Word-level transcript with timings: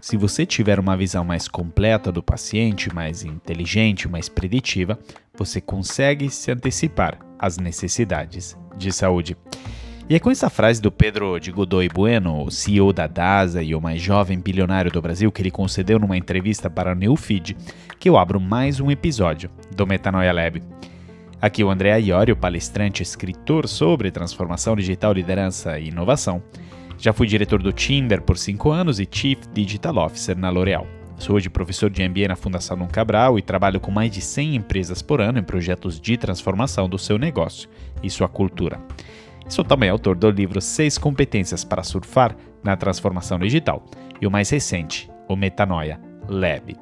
se 0.00 0.16
você 0.16 0.46
tiver 0.46 0.78
uma 0.78 0.96
visão 0.96 1.24
mais 1.24 1.48
completa 1.48 2.12
do 2.12 2.22
paciente, 2.22 2.94
mais 2.94 3.22
inteligente, 3.24 4.08
mais 4.08 4.28
preditiva, 4.28 4.98
você 5.36 5.60
consegue 5.60 6.30
se 6.30 6.50
antecipar 6.50 7.18
às 7.38 7.58
necessidades 7.58 8.56
de 8.76 8.92
saúde. 8.92 9.36
E 10.08 10.14
é 10.14 10.20
com 10.20 10.30
essa 10.30 10.48
frase 10.48 10.80
do 10.80 10.92
Pedro 10.92 11.40
de 11.40 11.50
Godoy 11.50 11.88
Bueno, 11.88 12.44
o 12.44 12.50
CEO 12.50 12.92
da 12.92 13.08
DASA 13.08 13.60
e 13.60 13.74
o 13.74 13.80
mais 13.80 14.00
jovem 14.00 14.38
bilionário 14.38 14.90
do 14.90 15.02
Brasil, 15.02 15.32
que 15.32 15.42
ele 15.42 15.50
concedeu 15.50 15.98
numa 15.98 16.16
entrevista 16.16 16.70
para 16.70 16.92
a 16.92 16.94
Newfeed, 16.94 17.56
que 17.98 18.08
eu 18.08 18.16
abro 18.16 18.40
mais 18.40 18.78
um 18.78 18.88
episódio 18.88 19.50
do 19.74 19.84
Metanoia 19.84 20.32
Lab. 20.32 20.62
Aqui 21.42 21.64
o 21.64 21.70
André 21.70 21.98
Iorio, 22.00 22.36
palestrante 22.36 23.02
e 23.02 23.04
escritor 23.04 23.66
sobre 23.66 24.12
transformação 24.12 24.76
digital, 24.76 25.12
liderança 25.12 25.76
e 25.76 25.88
inovação. 25.88 26.40
Já 26.98 27.12
fui 27.12 27.26
diretor 27.26 27.62
do 27.62 27.72
Tinder 27.72 28.22
por 28.22 28.38
5 28.38 28.70
anos 28.70 28.98
e 28.98 29.08
Chief 29.10 29.38
Digital 29.52 29.96
Officer 29.98 30.36
na 30.36 30.48
L'Oréal. 30.48 30.86
Sou 31.18 31.36
hoje 31.36 31.48
professor 31.48 31.90
de 31.90 32.06
MBA 32.06 32.28
na 32.28 32.36
Fundação 32.36 32.76
Dom 32.76 32.86
Cabral 32.86 33.38
e 33.38 33.42
trabalho 33.42 33.80
com 33.80 33.90
mais 33.90 34.10
de 34.10 34.20
100 34.20 34.56
empresas 34.56 35.02
por 35.02 35.20
ano 35.20 35.38
em 35.38 35.42
projetos 35.42 36.00
de 36.00 36.16
transformação 36.16 36.88
do 36.88 36.98
seu 36.98 37.18
negócio 37.18 37.68
e 38.02 38.10
sua 38.10 38.28
cultura. 38.28 38.80
Sou 39.48 39.64
também 39.64 39.88
autor 39.88 40.16
do 40.16 40.30
livro 40.30 40.60
Seis 40.60 40.98
Competências 40.98 41.64
para 41.64 41.82
Surfar 41.82 42.34
na 42.64 42.76
Transformação 42.76 43.38
Digital 43.38 43.84
e 44.20 44.26
o 44.26 44.30
mais 44.30 44.50
recente, 44.50 45.08
o 45.28 45.36
Metanoia 45.36 46.00
Lab. 46.28 46.76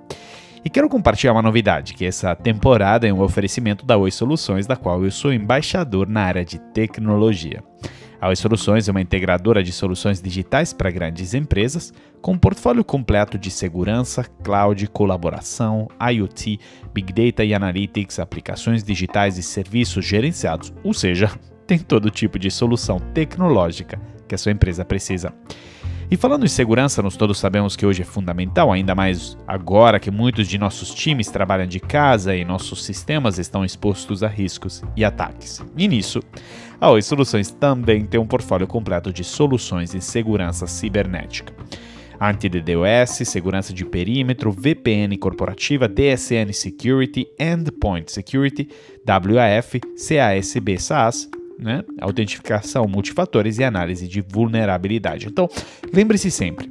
E 0.65 0.71
quero 0.71 0.89
compartilhar 0.89 1.33
uma 1.33 1.43
novidade, 1.43 1.93
que 1.93 2.07
essa 2.07 2.35
temporada 2.35 3.07
é 3.07 3.13
um 3.13 3.21
oferecimento 3.21 3.85
da 3.85 3.99
Oi 3.99 4.11
Soluções, 4.11 4.67
da 4.67 4.77
qual 4.77 5.05
eu 5.05 5.11
sou 5.11 5.33
embaixador 5.33 6.09
na 6.09 6.23
área 6.23 6.45
de 6.45 6.59
tecnologia. 6.59 7.63
A 8.25 8.29
Oi 8.29 8.37
Soluções 8.37 8.89
é 8.89 8.91
uma 8.91 9.03
integradora 9.03 9.63
de 9.63 9.71
soluções 9.71 10.19
digitais 10.19 10.73
para 10.73 10.91
grandes 10.91 11.35
empresas, 11.35 11.93
com 12.23 12.33
um 12.33 12.39
portfólio 12.39 12.83
completo 12.83 13.37
de 13.37 13.51
segurança, 13.51 14.25
cloud, 14.43 14.87
colaboração, 14.87 15.89
IoT, 16.01 16.59
Big 16.95 17.13
Data 17.13 17.45
e 17.45 17.53
Analytics, 17.53 18.19
aplicações 18.19 18.83
digitais 18.83 19.37
e 19.37 19.43
serviços 19.43 20.07
gerenciados, 20.07 20.73
ou 20.83 20.95
seja, 20.95 21.39
tem 21.69 21.79
todo 21.79 22.11
tipo 22.11 22.39
de 22.39 22.51
solução 22.51 22.99
tecnológica 22.99 24.01
que 24.27 24.35
a 24.35 24.39
sua 24.39 24.53
empresa 24.53 24.87
precisa. 24.87 25.31
E 26.11 26.17
falando 26.17 26.45
em 26.45 26.49
segurança, 26.49 27.03
nós 27.03 27.17
todos 27.17 27.39
sabemos 27.39 27.77
que 27.77 27.87
hoje 27.87 28.03
é 28.03 28.05
fundamental, 28.05 28.71
ainda 28.71 28.95
mais 28.95 29.39
agora 29.47 29.99
que 29.99 30.11
muitos 30.11 30.47
de 30.47 30.59
nossos 30.59 30.93
times 30.93 31.29
trabalham 31.29 31.67
de 31.67 31.81
casa 31.81 32.37
e 32.37 32.45
nossos 32.45 32.85
sistemas 32.85 33.39
estão 33.39 33.65
expostos 33.65 34.23
a 34.23 34.29
riscos 34.29 34.83
e 34.97 35.05
ataques. 35.05 35.65
E 35.77 35.89
nisso, 35.89 36.21
a 36.81 36.91
Oi 36.91 37.03
Soluções 37.03 37.51
também 37.51 38.05
tem 38.05 38.21
um 38.21 38.27
portfólio 38.27 38.67
completo 38.67 39.13
de 39.13 39.25
soluções 39.25 39.95
em 39.95 40.01
segurança 40.01 40.67
cibernética. 40.67 41.53
Anti-DDoS, 42.21 43.27
segurança 43.29 43.73
de 43.73 43.85
perímetro, 43.85 44.53
VPN 44.53 45.17
corporativa, 45.19 45.89
DSN 45.89 46.53
Security, 46.53 47.27
Endpoint 47.39 48.13
Security, 48.13 48.69
WAF, 49.07 49.81
CASB 49.81 50.79
SaaS, 50.79 51.29
né? 51.59 51.85
autentificação 52.01 52.87
multifatores 52.87 53.59
e 53.59 53.65
análise 53.65 54.09
de 54.09 54.21
vulnerabilidade. 54.21 55.27
Então, 55.27 55.49
lembre-se 55.93 56.31
sempre, 56.31 56.71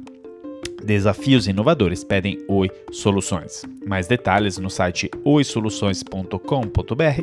Desafios 0.84 1.48
inovadores 1.48 2.04
pedem 2.04 2.44
Oi 2.46 2.70
Soluções. 2.92 3.64
Mais 3.86 4.06
detalhes 4.06 4.58
no 4.58 4.68
site 4.68 5.10
oisoluções.com.br 5.24 7.22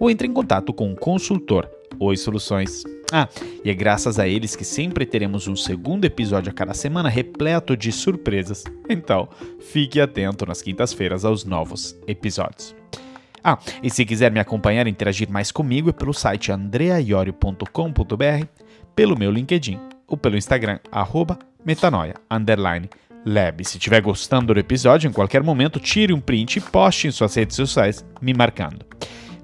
ou 0.00 0.10
entre 0.10 0.26
em 0.26 0.32
contato 0.32 0.72
com 0.72 0.90
o 0.90 0.96
consultor 0.96 1.68
Oi 2.00 2.16
Soluções. 2.16 2.84
Ah, 3.12 3.28
e 3.62 3.68
é 3.68 3.74
graças 3.74 4.18
a 4.18 4.26
eles 4.26 4.56
que 4.56 4.64
sempre 4.64 5.04
teremos 5.04 5.46
um 5.46 5.54
segundo 5.54 6.06
episódio 6.06 6.50
a 6.50 6.54
cada 6.54 6.72
semana 6.72 7.10
repleto 7.10 7.76
de 7.76 7.92
surpresas. 7.92 8.64
Então, 8.88 9.28
fique 9.60 10.00
atento 10.00 10.46
nas 10.46 10.62
quintas-feiras 10.62 11.26
aos 11.26 11.44
novos 11.44 11.94
episódios. 12.06 12.74
Ah, 13.44 13.58
e 13.82 13.90
se 13.90 14.04
quiser 14.04 14.30
me 14.30 14.38
acompanhar 14.38 14.86
e 14.86 14.90
interagir 14.90 15.30
mais 15.30 15.50
comigo 15.50 15.90
é 15.90 15.92
pelo 15.92 16.12
site 16.12 16.52
andreaiorio.com.br, 16.52 18.46
pelo 18.94 19.18
meu 19.18 19.30
LinkedIn 19.30 19.80
ou 20.06 20.16
pelo 20.16 20.36
Instagram, 20.36 20.78
arroba 20.90 21.38
metanoia, 21.64 22.14
underline, 22.30 22.88
lab. 23.24 23.64
Se 23.64 23.78
estiver 23.78 24.00
gostando 24.00 24.52
do 24.52 24.60
episódio, 24.60 25.08
em 25.08 25.12
qualquer 25.12 25.42
momento, 25.42 25.80
tire 25.80 26.12
um 26.12 26.20
print 26.20 26.56
e 26.56 26.60
poste 26.60 27.08
em 27.08 27.10
suas 27.10 27.34
redes 27.34 27.56
sociais, 27.56 28.04
me 28.20 28.34
marcando. 28.34 28.84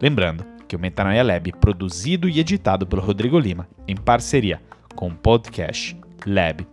Lembrando 0.01 0.45
que 0.69 0.77
o 0.77 0.79
Metanoia 0.79 1.23
Lab 1.23 1.49
é 1.49 1.59
produzido 1.59 2.29
e 2.29 2.39
editado 2.39 2.87
pelo 2.87 3.03
Rodrigo 3.03 3.39
Lima, 3.39 3.67
em 3.87 3.97
parceria 3.97 4.61
com 4.95 5.09
o 5.09 5.15
podcast 5.15 5.97
Lab. 6.27 6.67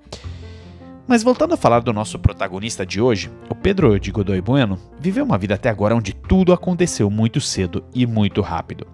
Mas 1.07 1.21
voltando 1.21 1.53
a 1.53 1.57
falar 1.57 1.81
do 1.81 1.93
nosso 1.93 2.17
protagonista 2.17 2.83
de 2.83 2.99
hoje, 2.99 3.29
o 3.47 3.53
Pedro 3.53 3.99
de 3.99 4.11
Godoy 4.11 4.41
Bueno 4.41 4.79
viveu 4.99 5.23
uma 5.23 5.37
vida 5.37 5.53
até 5.53 5.69
agora 5.69 5.95
onde 5.95 6.15
tudo 6.15 6.51
aconteceu 6.51 7.11
muito 7.11 7.39
cedo 7.39 7.83
e 7.93 8.07
muito 8.07 8.41
rápido. 8.41 8.87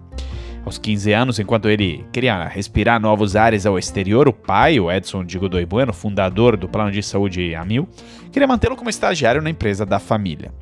Aos 0.62 0.76
15 0.76 1.12
anos, 1.12 1.38
enquanto 1.38 1.70
ele 1.70 2.04
queria 2.12 2.46
respirar 2.46 3.00
novos 3.00 3.34
ares 3.34 3.64
ao 3.64 3.78
exterior, 3.78 4.28
o 4.28 4.32
pai, 4.32 4.78
o 4.78 4.92
Edson 4.92 5.24
de 5.24 5.38
Godoy 5.38 5.64
Bueno, 5.64 5.92
fundador 5.92 6.54
do 6.56 6.68
plano 6.68 6.92
de 6.92 7.02
saúde 7.02 7.54
Amil, 7.54 7.88
queria 8.30 8.46
mantê-lo 8.46 8.76
como 8.76 8.90
estagiário 8.90 9.40
na 9.40 9.48
empresa 9.48 9.86
da 9.86 9.98
família. 9.98 10.52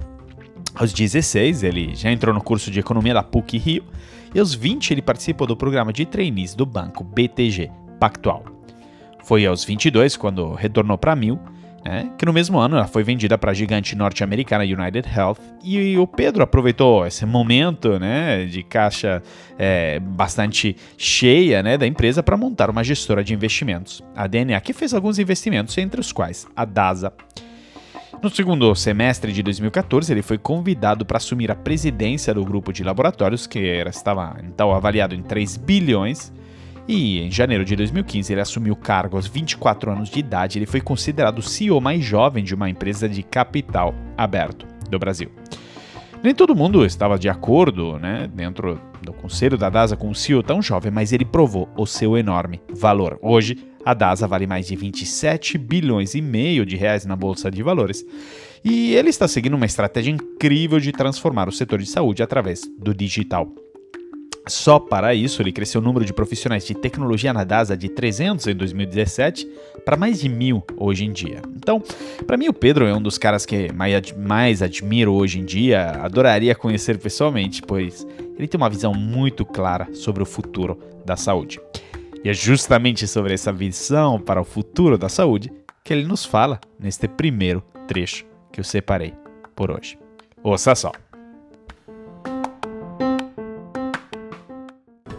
Aos 0.73 0.93
16, 0.93 1.65
ele 1.65 1.97
já 1.97 2.13
entrou 2.13 2.33
no 2.33 2.41
curso 2.41 2.71
de 2.71 2.79
economia 2.79 3.13
da 3.13 3.25
PUC 3.25 3.59
Rio 3.59 3.85
e 4.33 4.39
aos 4.39 4.55
20 4.55 4.93
ele 4.93 5.03
participou 5.03 5.49
do 5.49 5.57
programa 5.57 5.93
de 5.93 6.07
trainees 6.07 6.55
do 6.55 6.65
banco 6.65 7.03
BTG 7.03 7.71
Pactual. 7.99 8.60
Foi 9.25 9.47
aos 9.47 9.65
22, 9.65 10.17
quando 10.17 10.55
retornou 10.55 10.99
para 10.99 11.15
Mil, 11.15 11.39
né, 11.85 12.11
que 12.19 12.27
no 12.27 12.33
mesmo 12.33 12.59
ano 12.59 12.77
ela 12.77 12.87
foi 12.87 13.03
vendida 13.03 13.39
para 13.39 13.53
a 13.53 13.55
gigante 13.55 13.97
norte-americana 13.97 14.65
United 14.65 15.09
Health. 15.09 15.39
E 15.63 15.97
o 15.97 16.07
Pedro 16.07 16.43
aproveitou 16.43 17.07
esse 17.07 17.25
momento 17.25 17.99
né, 17.99 18.45
de 18.45 18.63
caixa 18.63 19.23
é, 19.59 19.99
bastante 20.01 20.77
cheia 20.97 21.63
né, 21.63 21.79
da 21.79 21.87
empresa 21.87 22.23
para 22.23 22.37
montar 22.37 22.71
uma 22.71 22.85
gestora 22.85 23.25
de 23.25 23.35
investimentos, 23.35 24.03
a 24.15 24.27
DNA, 24.27 24.61
que 24.61 24.73
fez 24.73 24.93
alguns 24.93 25.19
investimentos, 25.19 25.77
entre 25.79 26.01
os 26.01 26.13
quais 26.13 26.47
a 26.55 26.65
DASA. 26.65 27.13
No 28.23 28.29
segundo 28.29 28.75
semestre 28.75 29.33
de 29.33 29.43
2014, 29.43 30.13
ele 30.13 30.21
foi 30.21 30.37
convidado 30.37 31.07
para 31.07 31.17
assumir 31.17 31.51
a 31.51 31.55
presidência 31.55 32.35
do 32.35 32.45
grupo 32.45 32.71
de 32.71 32.85
laboratórios, 32.85 33.47
que 33.47 33.67
era, 33.67 33.89
estava 33.89 34.37
então 34.45 34.75
avaliado 34.75 35.15
em 35.15 35.23
3 35.23 35.57
bilhões 35.57 36.31
e 36.91 37.21
em 37.21 37.31
janeiro 37.31 37.65
de 37.65 37.77
2015 37.77 38.33
ele 38.33 38.41
assumiu 38.41 38.73
o 38.73 38.77
cargo 38.77 39.17
aos 39.17 39.29
24 39.29 39.93
anos 39.93 40.11
de 40.11 40.19
idade. 40.19 40.59
Ele 40.59 40.67
foi 40.67 40.81
considerado 40.81 41.39
o 41.39 41.43
CEO 41.43 41.81
mais 41.81 42.05
jovem 42.05 42.43
de 42.43 42.53
uma 42.53 42.69
empresa 42.69 43.09
de 43.09 43.23
capital 43.23 43.95
aberto 44.17 44.67
do 44.91 44.99
Brasil. 44.99 45.31
Nem 46.21 46.35
todo 46.35 46.55
mundo 46.55 46.85
estava 46.85 47.17
de 47.17 47.29
acordo, 47.29 47.97
né, 47.99 48.29
dentro 48.35 48.79
do 49.01 49.13
conselho 49.13 49.57
da 49.57 49.71
DASA 49.71 49.97
com 49.97 50.09
um 50.09 50.15
CEO 50.15 50.43
tão 50.43 50.61
jovem, 50.61 50.91
mas 50.91 51.13
ele 51.13 51.25
provou 51.25 51.69
o 51.77 51.87
seu 51.87 52.19
enorme 52.19 52.61
valor. 52.75 53.19
Hoje, 53.23 53.57
a 53.87 53.95
DASA 53.95 54.27
vale 54.27 54.47
mais 54.47 54.67
de 54.67 54.75
27 54.75 55.57
bilhões 55.57 56.15
e 56.15 56.21
meio 56.21 56.67
de 56.67 56.77
reais 56.77 57.07
na 57.07 57.15
bolsa 57.15 57.51
de 57.51 57.63
valores. 57.63 58.05
E 58.65 58.95
ele 58.95 59.09
está 59.09 59.29
seguindo 59.29 59.55
uma 59.55 59.65
estratégia 59.65 60.11
incrível 60.11 60.81
de 60.81 60.93
transformar 60.93 61.49
o 61.49 61.53
setor 61.53 61.79
de 61.79 61.87
saúde 61.87 62.23
através 62.23 62.63
do 62.79 62.93
digital. 62.93 63.49
Só 64.47 64.79
para 64.79 65.15
isso, 65.15 65.43
ele 65.43 65.53
cresceu 65.53 65.81
o 65.81 65.85
número 65.85 66.05
de 66.05 66.13
profissionais 66.13 66.65
de 66.65 66.75
tecnologia 66.75 67.33
na 67.33 67.45
DASA 67.45 67.77
de 67.77 67.89
300 67.89 68.47
em 68.47 68.55
2017 68.55 69.49
para 69.85 69.97
mais 69.97 70.21
de 70.21 70.29
mil 70.29 70.63
hoje 70.77 71.05
em 71.05 71.13
dia. 71.13 71.43
Então, 71.57 71.83
para 72.27 72.37
mim, 72.37 72.49
o 72.49 72.53
Pedro 72.53 72.87
é 72.87 72.95
um 72.95 73.03
dos 73.03 73.19
caras 73.19 73.45
que 73.45 73.71
mais 73.73 74.63
admiro 74.63 75.13
hoje 75.13 75.41
em 75.41 75.45
dia, 75.45 75.91
adoraria 76.03 76.55
conhecer 76.55 76.99
pessoalmente, 76.99 77.63
pois 77.63 78.07
ele 78.37 78.49
tem 78.49 78.59
uma 78.59 78.71
visão 78.71 78.95
muito 78.95 79.45
clara 79.45 79.89
sobre 79.95 80.23
o 80.23 80.27
futuro 80.27 80.79
da 81.05 81.17
saúde. 81.17 81.61
E 82.25 82.29
é 82.29 82.35
justamente 82.35 83.07
sobre 83.07 83.35
essa 83.35 83.53
visão 83.53 84.19
para 84.21 84.41
o 84.41 84.45
futuro 84.45 84.99
da 84.99 85.09
saúde 85.09 85.53
que 85.85 85.93
ele 85.93 86.07
nos 86.07 86.25
fala 86.25 86.61
neste 86.79 87.09
primeiro 87.09 87.63
trecho 87.87 88.25
que 88.53 88.61
eu 88.61 88.65
separei 88.65 89.15
por 89.55 89.71
hoje. 89.71 89.99
Ouça 90.43 90.75
só! 90.75 90.93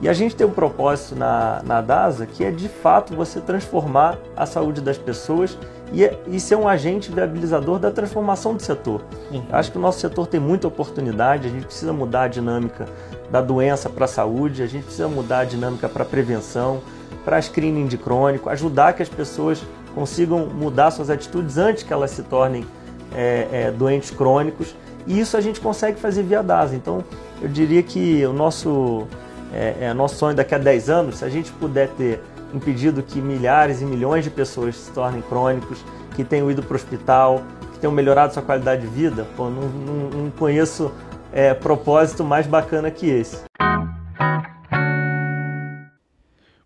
E 0.02 0.10
a 0.10 0.14
gente 0.14 0.36
tem 0.36 0.48
um 0.48 0.52
propósito 0.52 1.16
na, 1.16 1.62
na 1.64 1.80
DASA 1.80 2.26
que 2.26 2.44
é 2.44 2.50
de 2.50 2.68
fato 2.68 3.16
você 3.16 3.40
transformar 3.40 4.18
a 4.36 4.48
saúde 4.48 4.82
das 4.82 4.98
pessoas 4.98 5.56
e, 5.94 6.10
e 6.28 6.40
ser 6.40 6.56
um 6.56 6.68
agente 6.68 7.12
viabilizador 7.12 7.78
da 7.78 7.92
transformação 7.92 8.56
do 8.56 8.64
setor. 8.64 9.04
Uhum. 9.32 9.44
Acho 9.52 9.72
que 9.72 9.78
o 9.78 9.82
nosso 9.82 10.00
setor 10.00 10.26
tem 10.26 10.40
muita 10.40 10.68
oportunidade, 10.68 11.48
a 11.48 11.52
gente 11.52 11.66
precisa 11.66 11.94
mudar 11.94 12.24
a 12.24 12.28
dinâmica 12.28 12.88
da 13.30 13.42
doença 13.42 13.90
para 13.90 14.06
a 14.06 14.08
saúde, 14.08 14.64
a 14.64 14.68
gente 14.68 14.86
precisa 14.86 15.08
mudar 15.08 15.40
a 15.40 15.46
dinâmica 15.46 15.88
para 15.88 16.02
a 16.02 16.06
prevenção, 16.06 16.82
para 17.24 17.40
screening 17.40 17.86
de 17.86 17.98
crônico, 17.98 18.50
ajudar 18.50 18.94
que 18.94 19.04
as 19.04 19.10
pessoas 19.10 19.62
consigam 19.94 20.48
mudar 20.48 20.90
suas 20.90 21.12
atitudes 21.12 21.58
antes 21.60 21.84
que 21.84 21.94
elas 21.94 22.10
se 22.10 22.24
tornem 22.24 22.66
é, 23.14 23.48
é, 23.52 23.72
doentes 23.72 24.10
crônicos. 24.10 24.76
E 25.06 25.20
isso 25.20 25.38
a 25.38 25.42
gente 25.42 25.60
consegue 25.60 26.00
fazer 26.00 26.24
via 26.24 26.42
DASA. 26.42 26.76
Então, 26.76 27.04
eu 27.42 27.48
diria 27.48 27.84
que 27.84 28.26
o 28.26 28.34
nosso 28.34 29.08
é, 29.54 29.76
é 29.82 29.94
nosso 29.94 30.16
sonho 30.16 30.36
daqui 30.36 30.56
a 30.56 30.58
10 30.58 30.90
anos, 30.90 31.18
se 31.18 31.26
a 31.26 31.30
gente 31.30 31.52
puder 31.54 31.90
ter 31.90 32.22
impedido 32.54 33.02
que 33.02 33.22
milhares 33.22 33.82
e 33.82 33.86
milhões 33.86 34.24
de 34.24 34.30
pessoas 34.30 34.76
se 34.76 34.92
tornem 34.92 35.22
crônicos, 35.22 35.84
que 36.16 36.24
tenham 36.24 36.50
ido 36.52 36.62
para 36.62 36.74
o 36.74 36.76
hospital, 36.76 37.42
que 37.74 37.80
tenham 37.80 37.94
melhorado 37.94 38.34
sua 38.34 38.44
qualidade 38.44 38.82
de 38.82 38.88
vida, 38.88 39.26
pô, 39.36 39.50
não, 39.50 39.64
não, 39.64 40.10
não 40.10 40.32
conheço 40.32 40.92
é, 41.32 41.54
propósito 41.54 42.24
mais 42.24 42.46
bacana 42.46 42.92
que 42.92 43.08
esse. 43.08 43.44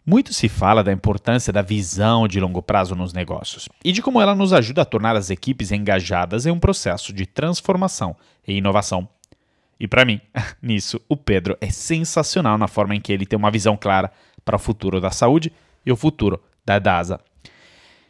Muito 0.07 0.33
se 0.33 0.47
fala 0.47 0.83
da 0.83 0.91
importância 0.91 1.51
da 1.51 1.63
visão 1.63 2.27
de 2.27 2.39
longo 2.39 2.61
prazo 2.61 2.93
nos 2.93 3.11
negócios 3.11 3.67
e 3.83 3.91
de 3.91 4.03
como 4.03 4.21
ela 4.21 4.35
nos 4.35 4.53
ajuda 4.53 4.83
a 4.83 4.85
tornar 4.85 5.15
as 5.15 5.31
equipes 5.31 5.71
engajadas 5.71 6.45
em 6.45 6.51
um 6.51 6.59
processo 6.59 7.11
de 7.11 7.25
transformação 7.25 8.15
e 8.47 8.53
inovação. 8.53 9.09
E 9.79 9.87
para 9.87 10.05
mim, 10.05 10.21
nisso, 10.61 11.01
o 11.07 11.17
Pedro 11.17 11.57
é 11.59 11.69
sensacional 11.69 12.57
na 12.57 12.67
forma 12.67 12.95
em 12.95 13.01
que 13.01 13.11
ele 13.11 13.25
tem 13.25 13.37
uma 13.37 13.51
visão 13.51 13.75
clara 13.75 14.11
para 14.43 14.55
o 14.55 14.59
futuro 14.59 15.01
da 15.01 15.11
saúde 15.11 15.51
e 15.85 15.91
o 15.91 15.95
futuro 15.95 16.41
da 16.65 16.79
DASA. 16.79 17.19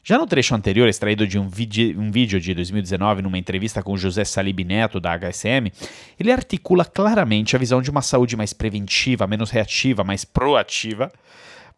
Já 0.07 0.19
no 0.19 0.27
trecho 0.27 0.53
anterior, 0.53 0.87
extraído 0.87 1.25
de 1.25 1.39
um, 1.39 1.45
um 1.45 2.11
vídeo 2.11 2.39
de 2.39 2.53
2019, 2.53 3.23
numa 3.23 3.39
entrevista 3.39 3.81
com 3.81 3.97
José 3.97 4.23
Salib 4.23 4.59
Neto, 4.59 4.99
da 4.99 5.17
HSM, 5.17 5.71
ele 6.19 6.31
articula 6.31 6.85
claramente 6.85 7.55
a 7.55 7.59
visão 7.59 7.81
de 7.81 7.89
uma 7.89 8.03
saúde 8.03 8.37
mais 8.37 8.53
preventiva, 8.53 9.25
menos 9.25 9.49
reativa, 9.49 10.03
mais 10.03 10.23
proativa. 10.23 11.11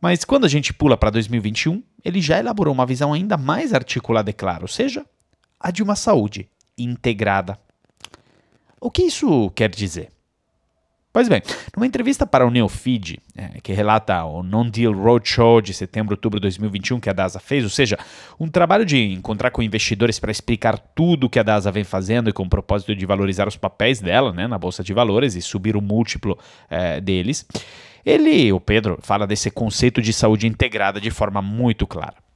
Mas 0.02 0.26
quando 0.26 0.44
a 0.44 0.50
gente 0.50 0.74
pula 0.74 0.98
para 0.98 1.10
2021, 1.10 1.82
ele 2.04 2.20
já 2.20 2.38
elaborou 2.38 2.74
uma 2.74 2.86
visão 2.86 3.14
ainda 3.14 3.38
mais 3.38 3.74
articulada 3.74 4.30
e 4.30 4.34
clara, 4.34 4.64
ou 4.64 4.68
seja, 4.68 5.06
a 5.58 5.72
de 5.72 5.82
uma 5.82 5.96
saúde 5.96 6.50
integrada. 6.78 7.58
O 8.80 8.92
que 8.92 9.04
isso 9.04 9.50
quer 9.52 9.70
dizer? 9.70 10.12
Pois 11.18 11.28
bem, 11.28 11.42
numa 11.76 11.88
entrevista 11.88 12.28
para 12.28 12.46
o 12.46 12.52
Neofeed, 12.52 13.18
é, 13.36 13.60
que 13.64 13.74
relata 13.74 14.24
o 14.24 14.44
Non-Deal 14.44 14.94
Roadshow 14.94 15.62
de 15.62 15.74
setembro 15.74 16.14
outubro 16.14 16.40
de 16.40 16.44
2021 16.44 17.00
que 17.00 17.10
a 17.10 17.14
DASA 17.14 17.40
fez, 17.40 17.64
ou 17.64 17.72
seja, 17.72 17.98
um 18.40 18.48
trabalho 18.48 18.86
de 18.86 19.14
encontrar 19.14 19.50
com 19.50 19.64
investidores 19.64 20.20
para 20.20 20.30
explicar 20.30 20.78
tudo 20.78 21.26
o 21.26 21.30
que 21.30 21.40
a 21.40 21.44
DASA 21.44 21.72
vem 21.72 21.84
fazendo 21.84 22.30
e 22.30 22.34
com 22.34 22.44
o 22.44 22.50
propósito 22.50 22.96
de 22.96 23.04
valorizar 23.04 23.48
os 23.48 23.58
papéis 23.58 24.00
dela 24.00 24.32
né, 24.32 24.46
na 24.46 24.60
Bolsa 24.60 24.84
de 24.84 24.94
Valores 24.94 25.34
e 25.34 25.42
subir 25.42 25.76
o 25.76 25.82
múltiplo 25.82 26.38
é, 26.70 27.02
deles, 27.02 27.48
ele, 28.06 28.54
o 28.54 28.60
Pedro, 28.60 29.00
fala 29.02 29.26
desse 29.26 29.50
conceito 29.50 30.04
de 30.04 30.14
saúde 30.14 30.46
integrada 30.46 31.02
de 31.02 31.10
forma 31.10 31.42
muito 31.42 31.88
clara. 31.88 32.27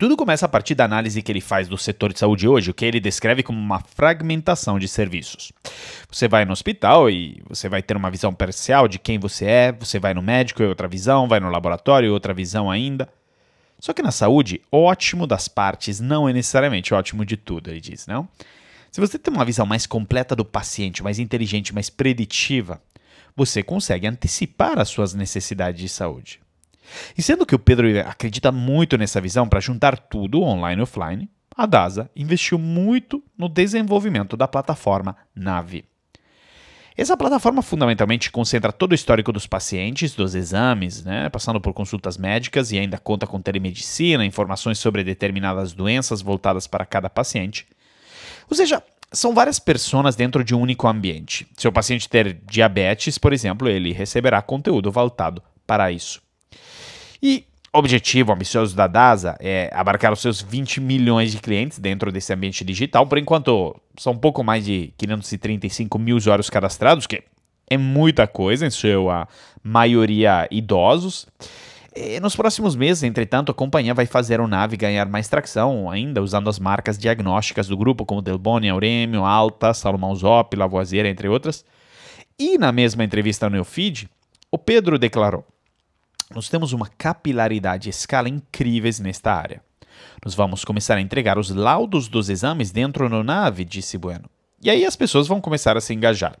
Tudo 0.00 0.16
começa 0.16 0.46
a 0.46 0.48
partir 0.48 0.74
da 0.74 0.86
análise 0.86 1.20
que 1.20 1.30
ele 1.30 1.42
faz 1.42 1.68
do 1.68 1.76
setor 1.76 2.10
de 2.10 2.18
saúde 2.18 2.48
hoje, 2.48 2.70
o 2.70 2.74
que 2.74 2.86
ele 2.86 2.98
descreve 2.98 3.42
como 3.42 3.58
uma 3.58 3.80
fragmentação 3.80 4.78
de 4.78 4.88
serviços. 4.88 5.52
Você 6.10 6.26
vai 6.26 6.46
no 6.46 6.52
hospital 6.52 7.10
e 7.10 7.42
você 7.46 7.68
vai 7.68 7.82
ter 7.82 7.98
uma 7.98 8.10
visão 8.10 8.32
parcial 8.32 8.88
de 8.88 8.98
quem 8.98 9.18
você 9.18 9.44
é, 9.44 9.72
você 9.72 9.98
vai 9.98 10.14
no 10.14 10.22
médico 10.22 10.62
e 10.62 10.66
outra 10.66 10.88
visão, 10.88 11.28
vai 11.28 11.38
no 11.38 11.50
laboratório 11.50 12.06
e 12.06 12.10
outra 12.10 12.32
visão 12.32 12.70
ainda. 12.70 13.10
Só 13.78 13.92
que 13.92 14.00
na 14.00 14.10
saúde, 14.10 14.62
ótimo 14.72 15.26
das 15.26 15.48
partes 15.48 16.00
não 16.00 16.26
é 16.26 16.32
necessariamente 16.32 16.94
ótimo 16.94 17.22
de 17.22 17.36
tudo, 17.36 17.68
ele 17.68 17.78
diz, 17.78 18.06
não? 18.06 18.26
Se 18.90 19.02
você 19.02 19.18
tem 19.18 19.34
uma 19.34 19.44
visão 19.44 19.66
mais 19.66 19.84
completa 19.86 20.34
do 20.34 20.46
paciente, 20.46 21.02
mais 21.02 21.18
inteligente, 21.18 21.74
mais 21.74 21.90
preditiva, 21.90 22.80
você 23.36 23.62
consegue 23.62 24.06
antecipar 24.06 24.78
as 24.78 24.88
suas 24.88 25.12
necessidades 25.12 25.78
de 25.78 25.90
saúde. 25.90 26.40
E 27.16 27.22
sendo 27.22 27.46
que 27.46 27.54
o 27.54 27.58
Pedro 27.58 27.86
acredita 28.06 28.50
muito 28.50 28.96
nessa 28.96 29.20
visão 29.20 29.48
para 29.48 29.60
juntar 29.60 29.98
tudo 29.98 30.42
online 30.42 30.80
e 30.80 30.82
offline, 30.82 31.30
a 31.56 31.66
DASA 31.66 32.10
investiu 32.16 32.58
muito 32.58 33.22
no 33.36 33.48
desenvolvimento 33.48 34.36
da 34.36 34.48
plataforma 34.48 35.16
Nave. 35.34 35.84
Essa 36.96 37.16
plataforma 37.16 37.62
fundamentalmente 37.62 38.30
concentra 38.30 38.72
todo 38.72 38.92
o 38.92 38.94
histórico 38.94 39.32
dos 39.32 39.46
pacientes, 39.46 40.14
dos 40.14 40.34
exames, 40.34 41.04
né, 41.04 41.28
passando 41.30 41.60
por 41.60 41.72
consultas 41.72 42.18
médicas 42.18 42.72
e 42.72 42.78
ainda 42.78 42.98
conta 42.98 43.26
com 43.26 43.40
telemedicina, 43.40 44.24
informações 44.24 44.78
sobre 44.78 45.02
determinadas 45.02 45.72
doenças 45.72 46.20
voltadas 46.20 46.66
para 46.66 46.84
cada 46.84 47.08
paciente. 47.08 47.66
Ou 48.50 48.56
seja, 48.56 48.82
são 49.12 49.32
várias 49.32 49.58
pessoas 49.58 50.14
dentro 50.14 50.44
de 50.44 50.54
um 50.54 50.60
único 50.60 50.86
ambiente. 50.86 51.46
Se 51.56 51.66
o 51.66 51.72
paciente 51.72 52.08
ter 52.08 52.40
diabetes, 52.46 53.18
por 53.18 53.32
exemplo, 53.32 53.68
ele 53.68 53.92
receberá 53.92 54.42
conteúdo 54.42 54.90
voltado 54.90 55.42
para 55.66 55.90
isso. 55.90 56.20
E 57.22 57.44
o 57.72 57.78
objetivo 57.78 58.32
ambicioso 58.32 58.74
da 58.74 58.86
DASA 58.86 59.36
é 59.38 59.70
abarcar 59.72 60.12
os 60.12 60.20
seus 60.20 60.42
20 60.42 60.80
milhões 60.80 61.30
de 61.30 61.38
clientes 61.38 61.78
dentro 61.78 62.10
desse 62.10 62.32
ambiente 62.32 62.64
digital. 62.64 63.06
Por 63.06 63.18
enquanto, 63.18 63.80
são 63.96 64.12
um 64.12 64.18
pouco 64.18 64.42
mais 64.42 64.64
de 64.64 64.92
535 64.96 65.98
mil 65.98 66.16
usuários 66.16 66.50
cadastrados, 66.50 67.06
que 67.06 67.22
é 67.70 67.78
muita 67.78 68.26
coisa, 68.26 68.66
em 68.66 68.70
sua 68.70 69.28
maioria 69.62 70.48
idosos. 70.50 71.28
E 71.94 72.18
nos 72.18 72.34
próximos 72.34 72.74
meses, 72.74 73.02
entretanto, 73.04 73.52
a 73.52 73.54
companhia 73.54 73.94
vai 73.94 74.06
fazer 74.06 74.40
o 74.40 74.48
Nave 74.48 74.76
ganhar 74.76 75.08
mais 75.08 75.28
tração 75.28 75.88
ainda, 75.88 76.22
usando 76.22 76.50
as 76.50 76.58
marcas 76.58 76.98
diagnósticas 76.98 77.68
do 77.68 77.76
grupo, 77.76 78.04
como 78.04 78.22
Delboni, 78.22 78.68
Auremio, 78.68 79.24
Alta, 79.24 79.72
Salomão 79.72 80.14
Zop, 80.14 80.56
Lavoisier, 80.56 81.06
entre 81.06 81.28
outras. 81.28 81.64
E 82.38 82.58
na 82.58 82.72
mesma 82.72 83.04
entrevista 83.04 83.48
no 83.48 83.56
Neofeed, 83.56 84.08
o 84.50 84.58
Pedro 84.58 84.98
declarou 84.98 85.44
nós 86.34 86.48
temos 86.48 86.72
uma 86.72 86.86
capilaridade 86.86 87.88
e 87.88 87.90
escala 87.90 88.28
incríveis 88.28 89.00
nesta 89.00 89.32
área. 89.32 89.62
Nós 90.24 90.34
vamos 90.34 90.64
começar 90.64 90.96
a 90.96 91.00
entregar 91.00 91.38
os 91.38 91.50
laudos 91.50 92.08
dos 92.08 92.28
exames 92.28 92.70
dentro 92.70 93.08
da 93.08 93.22
nave, 93.22 93.64
disse 93.64 93.98
Bueno. 93.98 94.28
E 94.62 94.70
aí 94.70 94.84
as 94.84 94.94
pessoas 94.94 95.26
vão 95.26 95.40
começar 95.40 95.76
a 95.76 95.80
se 95.80 95.94
engajar. 95.94 96.36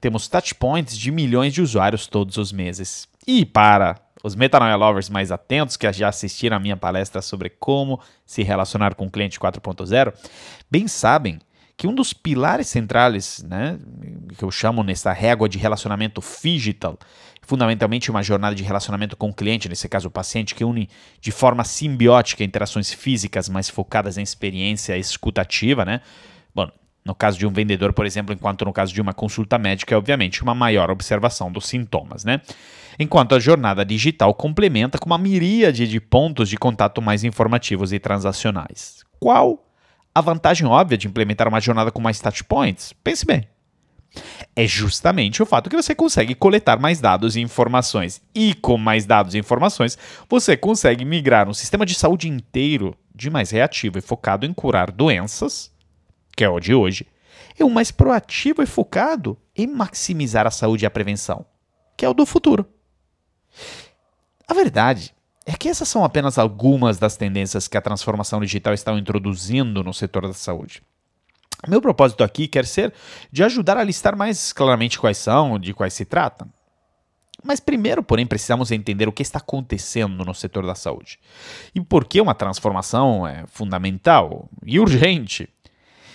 Temos 0.00 0.28
touchpoints 0.28 0.96
de 0.96 1.10
milhões 1.10 1.52
de 1.52 1.60
usuários 1.60 2.06
todos 2.06 2.36
os 2.36 2.52
meses. 2.52 3.08
E 3.26 3.44
para 3.44 3.96
os 4.22 4.34
Metanoia 4.34 4.76
Lovers 4.76 5.10
mais 5.10 5.30
atentos 5.30 5.76
que 5.76 5.92
já 5.92 6.08
assistiram 6.08 6.56
a 6.56 6.60
minha 6.60 6.76
palestra 6.76 7.20
sobre 7.20 7.50
como 7.50 8.00
se 8.24 8.42
relacionar 8.42 8.94
com 8.94 9.06
o 9.06 9.10
cliente 9.10 9.38
4.0, 9.38 10.14
bem 10.70 10.88
sabem 10.88 11.38
que 11.78 11.86
um 11.86 11.94
dos 11.94 12.12
pilares 12.12 12.66
centrais, 12.66 13.40
né, 13.48 13.78
que 14.36 14.42
eu 14.42 14.50
chamo 14.50 14.82
nessa 14.82 15.12
régua 15.12 15.48
de 15.48 15.58
relacionamento 15.58 16.20
digital, 16.42 16.98
fundamentalmente 17.40 18.10
uma 18.10 18.20
jornada 18.20 18.54
de 18.54 18.64
relacionamento 18.64 19.16
com 19.16 19.30
o 19.30 19.32
cliente, 19.32 19.68
nesse 19.68 19.88
caso 19.88 20.08
o 20.08 20.10
paciente, 20.10 20.56
que 20.56 20.64
une 20.64 20.90
de 21.20 21.30
forma 21.30 21.62
simbiótica 21.62 22.42
interações 22.42 22.92
físicas 22.92 23.48
mais 23.48 23.70
focadas 23.70 24.18
em 24.18 24.22
experiência 24.22 24.98
escutativa, 24.98 25.84
né? 25.84 26.00
Bom, 26.52 26.68
no 27.04 27.14
caso 27.14 27.38
de 27.38 27.46
um 27.46 27.52
vendedor, 27.52 27.92
por 27.92 28.04
exemplo, 28.04 28.34
enquanto 28.34 28.64
no 28.64 28.72
caso 28.72 28.92
de 28.92 29.00
uma 29.00 29.14
consulta 29.14 29.56
médica, 29.56 29.94
é 29.94 29.98
obviamente 29.98 30.42
uma 30.42 30.56
maior 30.56 30.90
observação 30.90 31.50
dos 31.50 31.68
sintomas, 31.68 32.24
né? 32.24 32.40
Enquanto 32.98 33.36
a 33.36 33.38
jornada 33.38 33.84
digital 33.84 34.34
complementa 34.34 34.98
com 34.98 35.06
uma 35.06 35.16
miríade 35.16 35.86
de 35.86 36.00
pontos 36.00 36.48
de 36.48 36.56
contato 36.56 37.00
mais 37.00 37.22
informativos 37.22 37.92
e 37.92 38.00
transacionais. 38.00 39.04
Qual 39.20 39.67
a 40.18 40.22
vantagem 40.22 40.66
óbvia 40.66 40.98
de 40.98 41.06
implementar 41.06 41.48
uma 41.48 41.60
jornada 41.60 41.90
com 41.90 42.00
mais 42.00 42.20
touch 42.20 42.44
points? 42.44 42.92
Pense 43.04 43.24
bem. 43.24 43.48
É 44.56 44.66
justamente 44.66 45.42
o 45.42 45.46
fato 45.46 45.70
que 45.70 45.76
você 45.76 45.94
consegue 45.94 46.34
coletar 46.34 46.78
mais 46.78 47.00
dados 47.00 47.36
e 47.36 47.40
informações. 47.40 48.20
E 48.34 48.54
com 48.54 48.76
mais 48.76 49.06
dados 49.06 49.34
e 49.34 49.38
informações, 49.38 49.96
você 50.28 50.56
consegue 50.56 51.04
migrar 51.04 51.48
um 51.48 51.54
sistema 51.54 51.86
de 51.86 51.94
saúde 51.94 52.28
inteiro 52.28 52.96
de 53.14 53.30
mais 53.30 53.50
reativo 53.50 53.98
e 53.98 54.02
focado 54.02 54.46
em 54.46 54.52
curar 54.52 54.90
doenças, 54.90 55.70
que 56.36 56.42
é 56.42 56.48
o 56.48 56.58
de 56.58 56.74
hoje, 56.74 57.06
e 57.58 57.64
um 57.64 57.70
mais 57.70 57.90
proativo 57.90 58.62
e 58.62 58.66
focado 58.66 59.36
em 59.54 59.66
maximizar 59.66 60.46
a 60.46 60.50
saúde 60.50 60.84
e 60.84 60.86
a 60.86 60.90
prevenção, 60.90 61.44
que 61.96 62.04
é 62.04 62.08
o 62.08 62.14
do 62.14 62.24
futuro. 62.24 62.66
A 64.46 64.54
verdade 64.54 65.14
é 65.48 65.56
que 65.56 65.66
essas 65.66 65.88
são 65.88 66.04
apenas 66.04 66.36
algumas 66.36 66.98
das 66.98 67.16
tendências 67.16 67.66
que 67.66 67.78
a 67.78 67.80
transformação 67.80 68.38
digital 68.38 68.74
está 68.74 68.92
introduzindo 68.92 69.82
no 69.82 69.94
setor 69.94 70.26
da 70.26 70.34
saúde. 70.34 70.82
Meu 71.66 71.80
propósito 71.80 72.22
aqui 72.22 72.46
quer 72.46 72.66
ser 72.66 72.92
de 73.32 73.42
ajudar 73.42 73.78
a 73.78 73.82
listar 73.82 74.14
mais 74.14 74.52
claramente 74.52 74.98
quais 74.98 75.16
são, 75.16 75.58
de 75.58 75.72
quais 75.72 75.94
se 75.94 76.04
trata. 76.04 76.46
Mas 77.42 77.60
primeiro, 77.60 78.02
porém, 78.02 78.26
precisamos 78.26 78.70
entender 78.70 79.08
o 79.08 79.12
que 79.12 79.22
está 79.22 79.38
acontecendo 79.38 80.22
no 80.22 80.34
setor 80.34 80.66
da 80.66 80.74
saúde 80.74 81.18
e 81.74 81.80
por 81.80 82.04
que 82.04 82.20
uma 82.20 82.34
transformação 82.34 83.26
é 83.26 83.46
fundamental 83.46 84.50
e 84.66 84.78
urgente. 84.78 85.48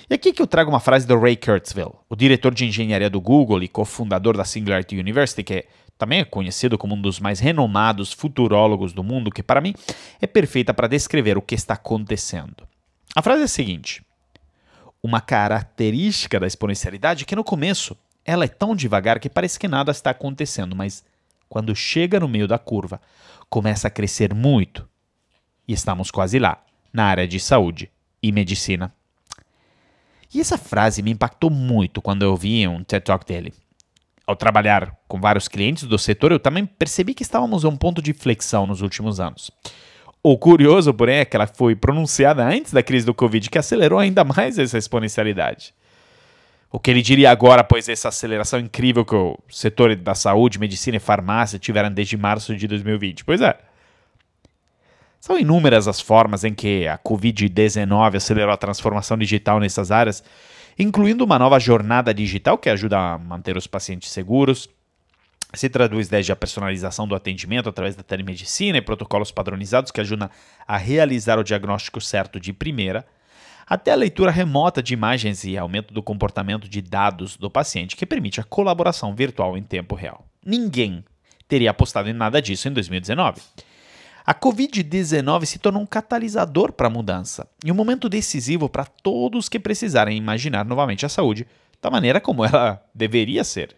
E 0.07 0.13
aqui 0.13 0.31
que 0.31 0.43
eu 0.43 0.47
trago 0.47 0.69
uma 0.69 0.79
frase 0.79 1.07
do 1.07 1.19
Ray 1.19 1.35
Kurzweil, 1.35 1.95
o 2.07 2.15
diretor 2.15 2.53
de 2.53 2.65
engenharia 2.65 3.09
do 3.09 3.19
Google 3.19 3.63
e 3.63 3.67
cofundador 3.67 4.37
da 4.37 4.45
Singularity 4.45 4.99
University, 4.99 5.43
que 5.43 5.65
também 5.97 6.19
é 6.19 6.25
conhecido 6.25 6.77
como 6.77 6.95
um 6.95 7.01
dos 7.01 7.19
mais 7.19 7.39
renomados 7.39 8.11
futurólogos 8.11 8.93
do 8.93 9.03
mundo, 9.03 9.31
que 9.31 9.43
para 9.43 9.61
mim 9.61 9.73
é 10.21 10.27
perfeita 10.27 10.73
para 10.73 10.87
descrever 10.87 11.37
o 11.37 11.41
que 11.41 11.55
está 11.55 11.75
acontecendo. 11.75 12.67
A 13.15 13.21
frase 13.21 13.41
é 13.41 13.45
a 13.45 13.47
seguinte: 13.47 14.03
Uma 15.01 15.21
característica 15.21 16.39
da 16.39 16.47
exponencialidade 16.47 17.23
é 17.23 17.25
que 17.25 17.35
no 17.35 17.43
começo 17.43 17.95
ela 18.25 18.45
é 18.45 18.47
tão 18.47 18.75
devagar 18.75 19.19
que 19.19 19.29
parece 19.29 19.59
que 19.59 19.67
nada 19.67 19.91
está 19.91 20.09
acontecendo, 20.09 20.75
mas 20.75 21.03
quando 21.47 21.75
chega 21.75 22.19
no 22.19 22.27
meio 22.27 22.47
da 22.47 22.57
curva, 22.57 22.99
começa 23.49 23.87
a 23.87 23.91
crescer 23.91 24.33
muito. 24.33 24.87
E 25.67 25.73
estamos 25.73 26.09
quase 26.09 26.39
lá, 26.39 26.63
na 26.91 27.05
área 27.05 27.27
de 27.27 27.39
saúde 27.39 27.91
e 28.21 28.31
medicina. 28.31 28.93
E 30.33 30.39
essa 30.41 30.57
frase 30.57 31.03
me 31.03 31.11
impactou 31.11 31.49
muito 31.49 32.01
quando 32.01 32.23
eu 32.23 32.31
ouvi 32.31 32.67
um 32.67 32.83
TED 32.83 33.05
Talk 33.05 33.25
dele 33.25 33.53
ao 34.25 34.35
trabalhar 34.35 34.95
com 35.07 35.19
vários 35.19 35.47
clientes 35.47 35.83
do 35.83 35.97
setor, 35.99 36.31
eu 36.31 36.39
também 36.39 36.65
percebi 36.65 37.13
que 37.13 37.23
estávamos 37.23 37.65
a 37.65 37.69
um 37.69 37.75
ponto 37.75 38.01
de 38.01 38.13
flexão 38.13 38.65
nos 38.65 38.81
últimos 38.81 39.19
anos. 39.19 39.51
O 40.21 40.37
curioso, 40.37 40.93
porém, 40.93 41.17
é 41.17 41.25
que 41.25 41.35
ela 41.35 41.47
foi 41.47 41.75
pronunciada 41.75 42.45
antes 42.45 42.71
da 42.71 42.81
crise 42.81 43.05
do 43.05 43.13
Covid, 43.13 43.49
que 43.49 43.57
acelerou 43.57 43.99
ainda 43.99 44.23
mais 44.23 44.57
essa 44.57 44.77
exponencialidade. 44.77 45.73
O 46.71 46.79
que 46.79 46.89
ele 46.89 47.01
diria 47.01 47.29
agora, 47.29 47.61
após 47.61 47.87
essa 47.89 48.07
aceleração 48.07 48.59
incrível 48.59 49.05
que 49.05 49.13
o 49.13 49.37
setor 49.49 49.95
da 49.95 50.15
saúde, 50.15 50.57
medicina 50.57 50.97
e 50.97 50.99
farmácia 50.99 51.59
tiveram 51.59 51.91
desde 51.91 52.17
março 52.17 52.55
de 52.55 52.67
2020? 52.67 53.25
Pois 53.25 53.41
é. 53.41 53.55
São 55.19 55.37
inúmeras 55.37 55.87
as 55.87 56.01
formas 56.01 56.43
em 56.43 56.53
que 56.53 56.87
a 56.87 56.97
Covid-19 56.97 58.15
acelerou 58.15 58.53
a 58.53 58.57
transformação 58.57 59.17
digital 59.17 59.59
nessas 59.59 59.91
áreas, 59.91 60.23
incluindo 60.77 61.23
uma 61.23 61.39
nova 61.39 61.59
jornada 61.59 62.13
digital 62.13 62.57
que 62.57 62.69
ajuda 62.69 62.97
a 62.97 63.17
manter 63.17 63.57
os 63.57 63.67
pacientes 63.67 64.09
seguros, 64.09 64.69
se 65.53 65.69
traduz 65.69 66.07
desde 66.07 66.31
a 66.31 66.35
personalização 66.35 67.07
do 67.07 67.15
atendimento 67.15 67.69
através 67.69 67.95
da 67.95 68.03
telemedicina 68.03 68.77
e 68.77 68.81
protocolos 68.81 69.31
padronizados 69.31 69.91
que 69.91 70.01
ajudam 70.01 70.29
a 70.67 70.77
realizar 70.77 71.37
o 71.37 71.43
diagnóstico 71.43 72.01
certo 72.01 72.39
de 72.39 72.51
primeira, 72.51 73.05
até 73.65 73.91
a 73.91 73.95
leitura 73.95 74.31
remota 74.31 74.81
de 74.81 74.93
imagens 74.93 75.43
e 75.43 75.57
aumento 75.57 75.93
do 75.93 76.03
comportamento 76.03 76.67
de 76.67 76.81
dados 76.81 77.37
do 77.37 77.49
paciente 77.49 77.95
que 77.95 78.05
permite 78.05 78.41
a 78.41 78.43
colaboração 78.43 79.15
virtual 79.15 79.57
em 79.57 79.63
tempo 79.63 79.95
real. 79.95 80.25
Ninguém 80.45 81.03
teria 81.47 81.71
apostado 81.71 82.09
em 82.09 82.13
nada 82.13 82.41
disso 82.41 82.67
em 82.67 82.71
2019. 82.71 83.41
A 84.25 84.33
Covid-19 84.33 85.45
se 85.45 85.59
tornou 85.59 85.81
um 85.81 85.85
catalisador 85.85 86.71
para 86.71 86.87
a 86.87 86.89
mudança 86.89 87.47
e 87.63 87.71
um 87.71 87.75
momento 87.75 88.07
decisivo 88.07 88.69
para 88.69 88.85
todos 88.85 89.49
que 89.49 89.59
precisarem 89.59 90.17
imaginar 90.17 90.63
novamente 90.63 91.05
a 91.05 91.09
saúde 91.09 91.45
da 91.81 91.91
maneira 91.91 92.21
como 92.21 92.45
ela 92.45 92.81
deveria 92.95 93.43
ser. 93.43 93.75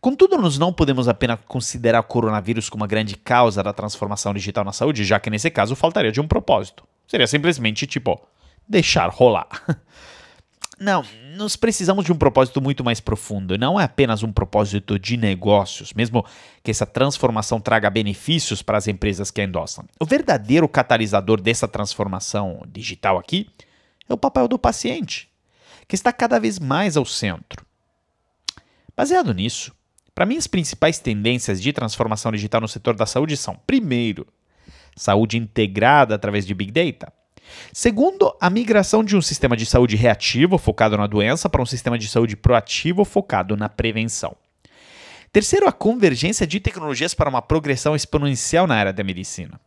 Contudo, 0.00 0.36
nós 0.36 0.58
não 0.58 0.72
podemos 0.72 1.08
apenas 1.08 1.38
considerar 1.46 2.00
o 2.00 2.04
coronavírus 2.04 2.68
como 2.68 2.84
a 2.84 2.86
grande 2.86 3.16
causa 3.16 3.62
da 3.62 3.72
transformação 3.72 4.34
digital 4.34 4.64
na 4.64 4.72
saúde, 4.72 5.04
já 5.04 5.18
que 5.18 5.30
nesse 5.30 5.50
caso 5.50 5.76
faltaria 5.76 6.12
de 6.12 6.20
um 6.20 6.28
propósito. 6.28 6.86
Seria 7.06 7.26
simplesmente 7.26 7.86
tipo 7.86 8.20
deixar 8.68 9.08
rolar. 9.08 9.48
Não, 10.78 11.02
nós 11.36 11.56
precisamos 11.56 12.04
de 12.04 12.12
um 12.12 12.16
propósito 12.16 12.60
muito 12.60 12.84
mais 12.84 13.00
profundo. 13.00 13.56
Não 13.56 13.80
é 13.80 13.84
apenas 13.84 14.22
um 14.22 14.30
propósito 14.30 14.98
de 14.98 15.16
negócios, 15.16 15.94
mesmo 15.94 16.24
que 16.62 16.70
essa 16.70 16.84
transformação 16.84 17.58
traga 17.58 17.88
benefícios 17.88 18.60
para 18.60 18.76
as 18.76 18.86
empresas 18.86 19.30
que 19.30 19.40
a 19.40 19.44
endossam. 19.44 19.86
O 19.98 20.04
verdadeiro 20.04 20.68
catalisador 20.68 21.40
dessa 21.40 21.66
transformação 21.66 22.62
digital 22.68 23.16
aqui 23.16 23.48
é 24.06 24.12
o 24.12 24.18
papel 24.18 24.46
do 24.46 24.58
paciente, 24.58 25.30
que 25.88 25.94
está 25.94 26.12
cada 26.12 26.38
vez 26.38 26.58
mais 26.58 26.96
ao 26.96 27.06
centro. 27.06 27.64
Baseado 28.94 29.32
nisso, 29.32 29.74
para 30.14 30.26
mim, 30.26 30.36
as 30.36 30.46
principais 30.46 30.98
tendências 30.98 31.60
de 31.60 31.72
transformação 31.72 32.32
digital 32.32 32.60
no 32.60 32.68
setor 32.68 32.96
da 32.96 33.06
saúde 33.06 33.36
são: 33.36 33.58
primeiro, 33.66 34.26
saúde 34.94 35.38
integrada 35.38 36.14
através 36.14 36.46
de 36.46 36.54
Big 36.54 36.70
Data. 36.70 37.12
Segundo, 37.72 38.34
a 38.40 38.48
migração 38.48 39.04
de 39.04 39.16
um 39.16 39.22
sistema 39.22 39.56
de 39.56 39.66
saúde 39.66 39.96
reativo 39.96 40.58
focado 40.58 40.96
na 40.96 41.06
doença 41.06 41.48
para 41.48 41.62
um 41.62 41.66
sistema 41.66 41.98
de 41.98 42.08
saúde 42.08 42.36
proativo 42.36 43.04
focado 43.04 43.56
na 43.56 43.68
prevenção. 43.68 44.36
Terceiro, 45.32 45.68
a 45.68 45.72
convergência 45.72 46.46
de 46.46 46.60
tecnologias 46.60 47.12
para 47.12 47.28
uma 47.28 47.42
progressão 47.42 47.94
exponencial 47.94 48.66
na 48.66 48.74
área 48.74 48.92
da 48.92 49.04
medicina. 49.04 49.60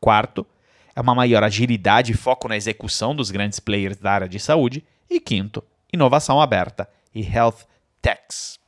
Quarto, 0.00 0.46
é 0.94 1.00
uma 1.00 1.14
maior 1.14 1.42
agilidade 1.42 2.12
e 2.12 2.16
foco 2.16 2.48
na 2.48 2.56
execução 2.56 3.14
dos 3.14 3.30
grandes 3.30 3.58
players 3.58 3.96
da 3.96 4.12
área 4.12 4.28
de 4.28 4.38
saúde. 4.38 4.84
E 5.10 5.18
quinto, 5.18 5.62
inovação 5.92 6.40
aberta 6.40 6.88
e 7.14 7.22
health 7.22 7.66
techs. 8.00 8.58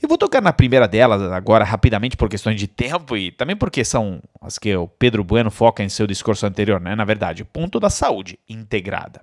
Eu 0.00 0.08
vou 0.08 0.16
tocar 0.16 0.40
na 0.40 0.52
primeira 0.52 0.86
delas 0.86 1.20
agora 1.32 1.64
rapidamente 1.64 2.16
por 2.16 2.28
questões 2.28 2.58
de 2.58 2.68
tempo 2.68 3.16
e 3.16 3.32
também 3.32 3.56
porque 3.56 3.84
são 3.84 4.22
as 4.40 4.56
que 4.56 4.74
o 4.76 4.86
Pedro 4.86 5.24
Bueno 5.24 5.50
foca 5.50 5.82
em 5.82 5.88
seu 5.88 6.06
discurso 6.06 6.46
anterior, 6.46 6.80
né? 6.80 6.94
Na 6.94 7.04
verdade, 7.04 7.42
o 7.42 7.46
ponto 7.46 7.80
da 7.80 7.90
saúde 7.90 8.38
integrada. 8.48 9.20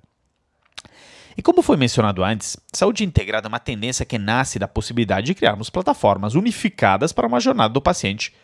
E 1.34 1.42
como 1.42 1.62
foi 1.62 1.78
mencionado 1.78 2.22
antes, 2.22 2.58
saúde 2.72 3.04
integrada 3.04 3.46
é 3.46 3.48
uma 3.48 3.58
tendência 3.58 4.04
que 4.04 4.18
nasce 4.18 4.58
da 4.58 4.68
possibilidade 4.68 5.26
de 5.26 5.34
criarmos 5.34 5.70
plataformas 5.70 6.34
unificadas 6.34 7.12
para 7.12 7.26
uma 7.26 7.40
jornada 7.40 7.72
do 7.72 7.80
paciente, 7.80 8.34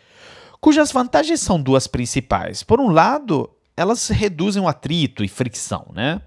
cujas 0.59 0.91
vantagens 0.91 1.39
são 1.39 1.61
duas 1.61 1.87
principais. 1.87 2.63
Por 2.63 2.79
um 2.79 2.89
lado, 2.89 3.49
elas 3.75 4.09
reduzem 4.09 4.61
o 4.61 4.67
atrito 4.67 5.23
e 5.23 5.27
fricção, 5.27 5.87
né? 5.93 6.21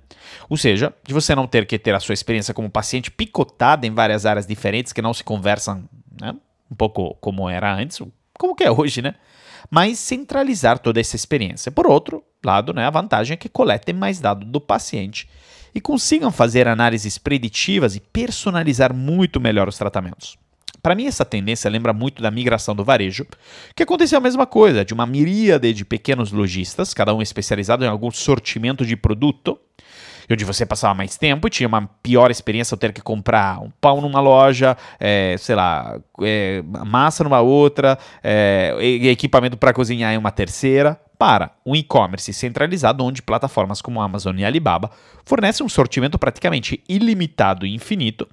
Ou 0.49 0.57
seja, 0.57 0.93
de 1.05 1.15
você 1.15 1.35
não 1.35 1.47
ter 1.47 1.67
que 1.67 1.79
ter 1.79 1.95
a 1.95 2.01
sua 2.01 2.15
experiência 2.15 2.53
como 2.53 2.69
paciente 2.69 3.11
picotada 3.11 3.87
em 3.87 3.95
várias 3.95 4.27
áreas 4.27 4.47
diferentes 4.47 4.93
que 4.93 5.01
não 5.01 5.15
se 5.15 5.23
conversam, 5.23 5.89
né? 6.21 6.35
Um 6.71 6.75
pouco 6.75 7.15
como 7.21 7.49
era 7.49 7.75
antes, 7.75 8.01
como 8.39 8.55
que 8.55 8.65
é 8.65 8.71
hoje, 8.71 9.03
né? 9.03 9.15
Mas 9.71 9.99
centralizar 9.99 10.79
toda 10.79 11.01
essa 11.01 11.17
experiência. 11.17 11.73
Por 11.73 11.87
outro 11.87 12.23
lado, 12.45 12.73
né, 12.73 12.87
a 12.87 12.91
vantagem 12.91 13.35
é 13.35 13.37
que 13.37 13.49
coletem 13.49 13.95
mais 13.95 14.21
dados 14.21 14.49
do 14.49 14.61
paciente 14.61 15.29
e 15.75 15.81
consigam 15.81 16.31
fazer 16.31 16.69
análises 16.69 17.19
preditivas 17.19 17.97
e 17.97 18.01
personalizar 18.01 18.95
muito 18.95 19.41
melhor 19.41 19.69
os 19.69 19.77
tratamentos. 19.77 20.39
Para 20.83 20.95
mim, 20.95 21.07
essa 21.07 21.25
tendência 21.25 21.69
lembra 21.69 21.93
muito 21.93 22.23
da 22.23 22.31
migração 22.31 22.75
do 22.75 22.85
varejo, 22.85 23.27
que 23.75 23.83
aconteceu 23.83 24.19
a 24.19 24.21
mesma 24.21 24.47
coisa, 24.47 24.85
de 24.85 24.95
uma 24.95 25.05
miríade 25.05 25.73
de 25.73 25.85
pequenos 25.85 26.31
lojistas, 26.31 26.95
cada 26.95 27.13
um 27.13 27.21
especializado 27.21 27.85
em 27.85 27.89
algum 27.89 28.11
sortimento 28.11 28.87
de 28.87 28.97
produto, 28.97 29.59
onde 30.33 30.45
você 30.45 30.67
passava 30.67 30.95
mais 30.95 31.17
tempo 31.17 31.47
e 31.47 31.51
tinha 31.51 31.67
uma 31.67 31.89
pior 32.03 32.31
experiência 32.31 32.75
ao 32.75 32.79
ter 32.79 32.93
que 32.93 33.01
comprar 33.01 33.61
um 33.61 33.71
pão 33.81 34.01
numa 34.01 34.21
loja, 34.21 34.77
é, 34.99 35.37
sei 35.39 35.55
lá, 35.55 35.99
é, 36.23 36.63
massa 36.87 37.25
numa 37.25 37.41
outra, 37.41 37.99
é, 38.23 38.77
equipamento 38.81 39.57
para 39.57 39.73
cozinhar 39.73 40.13
em 40.13 40.19
uma 40.19 40.31
terceira, 40.31 41.01
para 41.19 41.51
um 41.65 41.75
e-commerce 41.75 42.33
centralizado 42.33 43.05
onde 43.05 43.23
plataformas 43.23 43.81
como 43.81 44.01
Amazon 44.01 44.39
e 44.39 44.45
Alibaba 44.45 44.91
fornecem 45.25 45.65
um 45.65 45.69
sortimento 45.69 46.19
praticamente 46.19 46.83
ilimitado 46.89 47.67
e 47.67 47.75
infinito, 47.75 48.29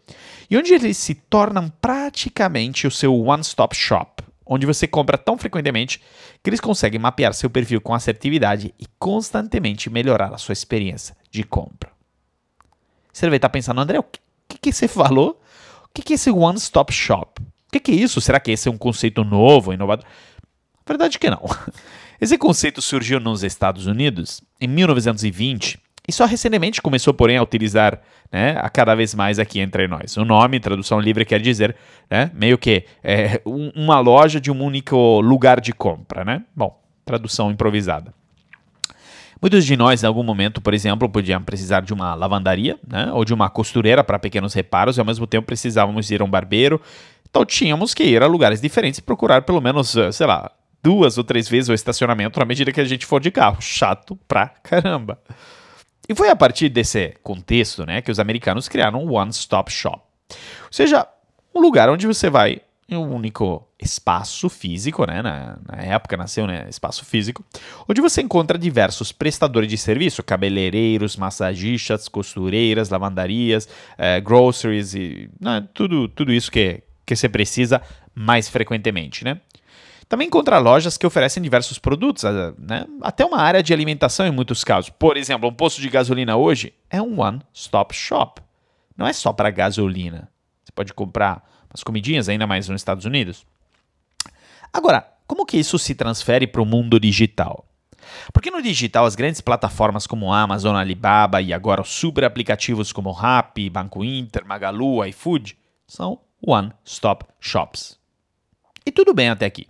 e 0.49 0.57
onde 0.57 0.73
eles 0.73 0.97
se 0.97 1.15
tornam 1.15 1.71
praticamente 1.81 2.85
o 2.85 2.91
seu 2.91 3.17
one-stop 3.17 3.75
shop, 3.75 4.23
onde 4.45 4.65
você 4.65 4.87
compra 4.87 5.17
tão 5.17 5.37
frequentemente 5.37 6.01
que 6.41 6.49
eles 6.49 6.59
conseguem 6.59 6.99
mapear 6.99 7.33
seu 7.33 7.49
perfil 7.49 7.81
com 7.81 7.93
assertividade 7.93 8.73
e 8.79 8.85
constantemente 8.99 9.89
melhorar 9.89 10.33
a 10.33 10.37
sua 10.37 10.53
experiência 10.53 11.15
de 11.31 11.43
compra. 11.43 11.91
Você 13.11 13.25
deve 13.25 13.35
estar 13.35 13.49
pensando, 13.49 13.79
André, 13.79 13.99
o 13.99 14.05
que, 14.47 14.57
que 14.59 14.71
você 14.71 14.87
falou? 14.87 15.41
O 15.85 15.89
que, 15.93 16.01
que 16.01 16.13
é 16.13 16.15
esse 16.15 16.31
one-stop 16.31 16.91
shop? 16.91 17.41
O 17.41 17.71
que, 17.71 17.79
que 17.79 17.91
é 17.91 17.95
isso? 17.95 18.19
Será 18.19 18.39
que 18.39 18.51
esse 18.51 18.67
é 18.67 18.71
um 18.71 18.77
conceito 18.77 19.23
novo, 19.23 19.73
inovador? 19.73 20.05
Verdade 20.85 21.17
que 21.17 21.29
não. 21.29 21.41
Esse 22.19 22.37
conceito 22.37 22.81
surgiu 22.81 23.19
nos 23.19 23.43
Estados 23.43 23.85
Unidos 23.85 24.41
em 24.59 24.67
1920 24.67 25.77
e 26.07 26.11
só 26.11 26.25
recentemente 26.25 26.81
começou, 26.81 27.13
porém, 27.13 27.37
a 27.37 27.43
utilizar 27.43 28.01
né, 28.31 28.57
a 28.59 28.69
cada 28.69 28.93
vez 28.93 29.15
mais 29.15 29.39
aqui 29.39 29.59
entre 29.59 29.87
nós. 29.87 30.17
O 30.17 30.25
nome, 30.25 30.59
tradução 30.59 30.99
livre, 30.99 31.23
quer 31.23 31.39
dizer 31.39 31.75
né, 32.09 32.29
meio 32.33 32.57
que 32.57 32.83
é, 33.01 33.41
uma 33.45 33.99
loja 33.99 34.39
de 34.39 34.51
um 34.51 34.61
único 34.61 35.21
lugar 35.21 35.61
de 35.61 35.71
compra. 35.71 36.25
Né? 36.25 36.43
Bom, 36.53 36.77
tradução 37.05 37.51
improvisada. 37.51 38.13
Muitos 39.41 39.65
de 39.65 39.75
nós, 39.77 40.03
em 40.03 40.07
algum 40.07 40.23
momento, 40.23 40.61
por 40.61 40.73
exemplo, 40.73 41.07
podiam 41.07 41.41
precisar 41.41 41.81
de 41.81 41.93
uma 41.93 42.15
lavandaria 42.15 42.77
né, 42.87 43.11
ou 43.13 43.23
de 43.23 43.33
uma 43.33 43.49
costureira 43.49 44.03
para 44.03 44.19
pequenos 44.19 44.53
reparos 44.53 44.97
e, 44.97 44.99
ao 44.99 45.05
mesmo 45.05 45.27
tempo, 45.27 45.47
precisávamos 45.47 46.09
ir 46.11 46.21
a 46.21 46.25
um 46.25 46.29
barbeiro. 46.29 46.81
Então, 47.29 47.45
tínhamos 47.45 47.93
que 47.93 48.03
ir 48.03 48.21
a 48.21 48.27
lugares 48.27 48.61
diferentes 48.61 48.99
e 48.99 49.01
procurar 49.01 49.41
pelo 49.41 49.59
menos, 49.59 49.95
sei 50.11 50.27
lá, 50.27 50.51
duas 50.83 51.17
ou 51.17 51.23
três 51.23 51.47
vezes 51.47 51.69
o 51.69 51.73
estacionamento 51.73 52.39
na 52.39 52.45
medida 52.45 52.71
que 52.71 52.81
a 52.81 52.85
gente 52.85 53.05
for 53.05 53.21
de 53.21 53.31
carro. 53.31 53.57
Chato 53.61 54.17
pra 54.27 54.47
caramba. 54.47 55.17
E 56.07 56.13
foi 56.15 56.29
a 56.29 56.35
partir 56.35 56.69
desse 56.69 57.13
contexto 57.23 57.85
né, 57.85 58.01
que 58.01 58.11
os 58.11 58.19
americanos 58.19 58.67
criaram 58.67 59.05
o 59.05 59.13
One 59.13 59.31
Stop 59.31 59.71
Shop. 59.71 60.01
Ou 60.29 60.71
seja, 60.71 61.07
um 61.53 61.61
lugar 61.61 61.89
onde 61.89 62.05
você 62.05 62.29
vai 62.29 62.61
em 62.89 62.97
um 62.97 63.13
único 63.13 63.65
espaço 63.79 64.49
físico, 64.49 65.05
né? 65.05 65.21
Na, 65.21 65.57
na, 65.65 65.81
época 65.83 66.17
nasceu, 66.17 66.45
né? 66.45 66.67
Espaço 66.69 67.05
físico, 67.05 67.43
onde 67.87 68.01
você 68.01 68.21
encontra 68.21 68.57
diversos 68.57 69.11
prestadores 69.11 69.69
de 69.69 69.77
serviço, 69.77 70.21
cabeleireiros, 70.21 71.15
massagistas, 71.15 72.07
costureiras, 72.07 72.89
lavandarias, 72.89 73.67
eh, 73.97 74.19
groceries 74.19 74.93
e 74.93 75.29
né, 75.39 75.65
tudo, 75.73 76.07
tudo 76.07 76.33
isso 76.33 76.51
que, 76.51 76.83
que 77.05 77.15
você 77.15 77.29
precisa 77.29 77.81
mais 78.13 78.49
frequentemente, 78.49 79.23
né? 79.23 79.39
Também 80.07 80.27
encontra 80.27 80.59
lojas 80.59 80.97
que 80.97 81.07
oferecem 81.07 81.41
diversos 81.41 81.79
produtos, 81.79 82.23
eh, 82.23 82.53
né? 82.57 82.85
até 83.01 83.25
uma 83.25 83.39
área 83.39 83.63
de 83.63 83.73
alimentação 83.73 84.25
em 84.25 84.31
muitos 84.31 84.63
casos. 84.63 84.89
Por 84.89 85.17
exemplo, 85.17 85.49
um 85.49 85.53
posto 85.53 85.81
de 85.81 85.89
gasolina 85.89 86.35
hoje 86.35 86.73
é 86.89 87.01
um 87.01 87.19
one-stop 87.19 87.95
shop. 87.95 88.41
Não 88.95 89.07
é 89.07 89.13
só 89.13 89.33
para 89.33 89.49
gasolina. 89.49 90.29
Você 90.63 90.71
pode 90.73 90.93
comprar 90.93 91.43
umas 91.69 91.83
comidinhas, 91.83 92.29
ainda 92.29 92.45
mais 92.45 92.67
nos 92.67 92.81
Estados 92.81 93.05
Unidos. 93.05 93.45
Agora, 94.71 95.07
como 95.25 95.45
que 95.45 95.57
isso 95.57 95.79
se 95.79 95.95
transfere 95.95 96.45
para 96.45 96.61
o 96.61 96.65
mundo 96.65 96.99
digital? 96.99 97.65
Porque 98.31 98.51
no 98.51 98.61
digital, 98.61 99.05
as 99.05 99.15
grandes 99.15 99.41
plataformas 99.41 100.05
como 100.05 100.33
Amazon, 100.33 100.75
Alibaba 100.75 101.41
e 101.41 101.53
agora 101.53 101.81
os 101.81 101.89
super 101.89 102.23
aplicativos 102.23 102.91
como 102.91 103.11
Rappi, 103.11 103.69
Banco 103.69 104.03
Inter, 104.03 104.45
Magalu, 104.45 105.05
iFood 105.05 105.57
são 105.87 106.19
one-stop 106.45 107.25
shops. 107.39 107.97
E 108.85 108.91
tudo 108.91 109.13
bem 109.13 109.29
até 109.29 109.45
aqui. 109.45 109.67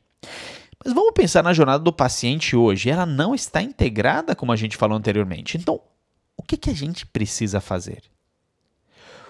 Mas 0.83 0.93
vamos 0.93 1.13
pensar 1.13 1.43
na 1.43 1.53
jornada 1.53 1.83
do 1.83 1.93
paciente 1.93 2.55
hoje. 2.55 2.89
Ela 2.89 3.05
não 3.05 3.33
está 3.33 3.61
integrada, 3.61 4.35
como 4.35 4.51
a 4.51 4.55
gente 4.55 4.77
falou 4.77 4.97
anteriormente. 4.97 5.57
Então, 5.57 5.79
o 6.35 6.43
que, 6.43 6.57
que 6.57 6.69
a 6.69 6.73
gente 6.73 7.05
precisa 7.05 7.61
fazer? 7.61 8.03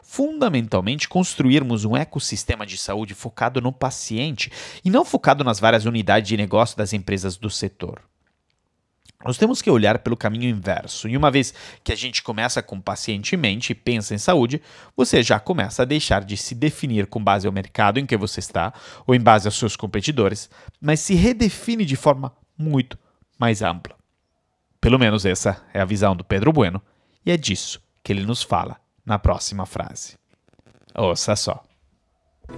Fundamentalmente, 0.02 1.08
construirmos 1.08 1.86
um 1.86 1.96
ecossistema 1.96 2.66
de 2.66 2.78
saúde 2.78 3.14
focado 3.14 3.62
no 3.62 3.72
paciente 3.72 4.52
e 4.84 4.90
não 4.90 5.06
focado 5.06 5.44
nas 5.44 5.60
várias 5.60 5.86
unidades 5.86 6.28
de 6.28 6.38
negócio 6.38 6.78
das 6.78 6.94
empresas 6.94 7.38
do 7.38 7.50
setor. 7.50 8.02
Nós 9.24 9.38
temos 9.38 9.62
que 9.62 9.72
olhar 9.72 10.00
pelo 10.00 10.18
caminho 10.18 10.50
inverso. 10.50 11.08
E 11.08 11.16
uma 11.16 11.32
vez 11.32 11.54
que 11.84 11.92
a 11.92 11.96
gente 11.96 12.22
começa 12.22 12.62
com 12.62 12.80
paciente 12.80 13.36
em 13.36 13.38
mente 13.38 13.72
e 13.72 13.76
pensa 13.76 14.14
em 14.14 14.18
saúde, 14.18 14.62
você 14.96 15.24
já 15.24 15.40
começa 15.40 15.82
a 15.82 15.86
deixar 15.86 16.24
de 16.24 16.36
se 16.36 16.54
definir 16.54 17.08
com 17.08 17.24
base 17.24 17.48
ao 17.48 17.54
mercado 17.54 18.00
em 18.00 18.06
que 18.06 18.18
você 18.18 18.40
está 18.40 18.74
ou 19.08 19.16
em 19.16 19.22
base 19.22 19.48
aos 19.48 19.58
seus 19.58 19.76
competidores, 19.76 20.50
mas 20.82 21.00
se 21.00 21.16
redefine 21.16 21.86
de 21.86 21.96
forma 21.96 22.34
muito 22.58 22.98
mais 23.40 23.62
ampla. 23.62 23.96
Pelo 24.80 25.00
menos 25.00 25.26
essa 25.26 25.62
é 25.74 25.80
a 25.80 25.86
visão 25.86 26.16
do 26.16 26.24
Pedro 26.24 26.52
Bueno, 26.52 26.82
e 27.26 27.32
é 27.32 27.38
disso 27.38 27.82
que 28.04 28.12
ele 28.12 28.26
nos 28.26 28.44
fala 28.44 28.78
na 29.06 29.18
próxima 29.18 29.66
frase. 29.66 30.18
Ouça 30.94 31.36
só. 31.36 31.64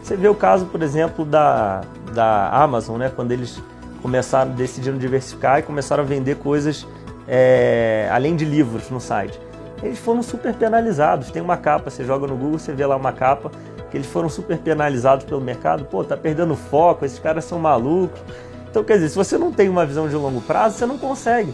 Você 0.02 0.18
vê 0.18 0.28
o 0.28 0.36
caso, 0.36 0.66
por 0.66 0.82
exemplo, 0.82 1.24
da, 1.24 1.82
da 2.14 2.50
Amazon, 2.50 2.98
né? 2.98 3.10
quando 3.10 3.32
eles 3.32 3.62
começaram, 4.06 4.52
decidiram 4.52 5.00
diversificar 5.00 5.58
e 5.58 5.64
começaram 5.64 6.04
a 6.04 6.06
vender 6.06 6.36
coisas 6.36 6.86
é, 7.28 8.08
além 8.12 8.36
de 8.36 8.46
livros 8.46 8.88
no 8.92 9.02
site. 9.02 9.40
Eles 9.82 9.98
foram 9.98 10.22
super 10.22 10.54
penalizados. 10.54 11.32
Tem 11.32 11.42
uma 11.42 11.58
capa, 11.58 11.90
você 11.90 12.06
joga 12.06 12.28
no 12.28 12.36
Google, 12.36 12.60
você 12.60 12.72
vê 12.72 12.86
lá 12.86 12.96
uma 12.96 13.12
capa 13.12 13.50
que 13.90 13.98
eles 13.98 14.06
foram 14.06 14.30
super 14.30 14.60
penalizados 14.60 15.26
pelo 15.26 15.42
mercado. 15.42 15.86
Pô, 15.86 16.04
tá 16.04 16.16
perdendo 16.16 16.56
foco, 16.56 17.04
esses 17.04 17.18
caras 17.18 17.46
são 17.46 17.58
malucos. 17.58 18.22
Então, 18.70 18.84
quer 18.84 18.94
dizer, 18.94 19.10
se 19.10 19.16
você 19.16 19.40
não 19.40 19.52
tem 19.52 19.70
uma 19.70 19.88
visão 19.88 20.08
de 20.08 20.16
longo 20.16 20.40
prazo, 20.40 20.78
você 20.78 20.86
não 20.86 21.00
consegue. 21.00 21.52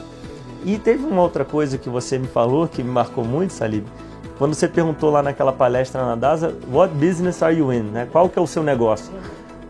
E 0.65 0.77
teve 0.77 1.05
uma 1.05 1.21
outra 1.21 1.45
coisa 1.45 1.77
que 1.77 1.87
você 1.87 2.17
me 2.17 2.27
falou 2.27 2.67
que 2.67 2.83
me 2.83 2.91
marcou 2.91 3.23
muito, 3.23 3.53
Salib. 3.53 3.85
Quando 4.37 4.55
você 4.55 4.67
perguntou 4.67 5.09
lá 5.09 5.23
naquela 5.23 5.53
palestra 5.53 6.05
na 6.05 6.15
DASA, 6.15 6.53
what 6.69 6.93
business 6.95 7.41
are 7.41 7.55
you 7.55 7.71
in? 7.71 7.83
Né? 7.83 8.09
Qual 8.11 8.27
que 8.27 8.37
é 8.37 8.41
o 8.41 8.47
seu 8.47 8.61
negócio? 8.61 9.09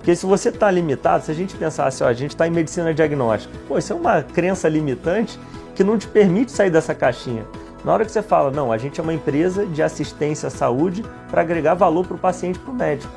Porque 0.01 0.15
se 0.15 0.25
você 0.25 0.49
está 0.49 0.71
limitado, 0.71 1.23
se 1.23 1.29
a 1.29 1.33
gente 1.35 1.55
pensasse, 1.55 2.03
ó, 2.03 2.07
a 2.07 2.13
gente 2.13 2.31
está 2.31 2.47
em 2.47 2.49
medicina 2.49 2.91
diagnóstica, 2.91 3.53
pô, 3.67 3.77
isso 3.77 3.93
é 3.93 3.95
uma 3.95 4.23
crença 4.23 4.67
limitante 4.67 5.39
que 5.75 5.83
não 5.83 5.95
te 5.95 6.07
permite 6.07 6.51
sair 6.51 6.71
dessa 6.71 6.95
caixinha. 6.95 7.45
Na 7.85 7.93
hora 7.93 8.03
que 8.03 8.11
você 8.11 8.23
fala, 8.23 8.49
não, 8.49 8.71
a 8.71 8.79
gente 8.79 8.99
é 8.99 9.03
uma 9.03 9.13
empresa 9.13 9.63
de 9.63 9.83
assistência 9.83 10.47
à 10.47 10.49
saúde 10.49 11.05
para 11.29 11.41
agregar 11.41 11.75
valor 11.75 12.07
para 12.07 12.15
o 12.15 12.19
paciente 12.19 12.55
e 12.55 12.59
para 12.59 12.71
o 12.71 12.75
médico. 12.75 13.13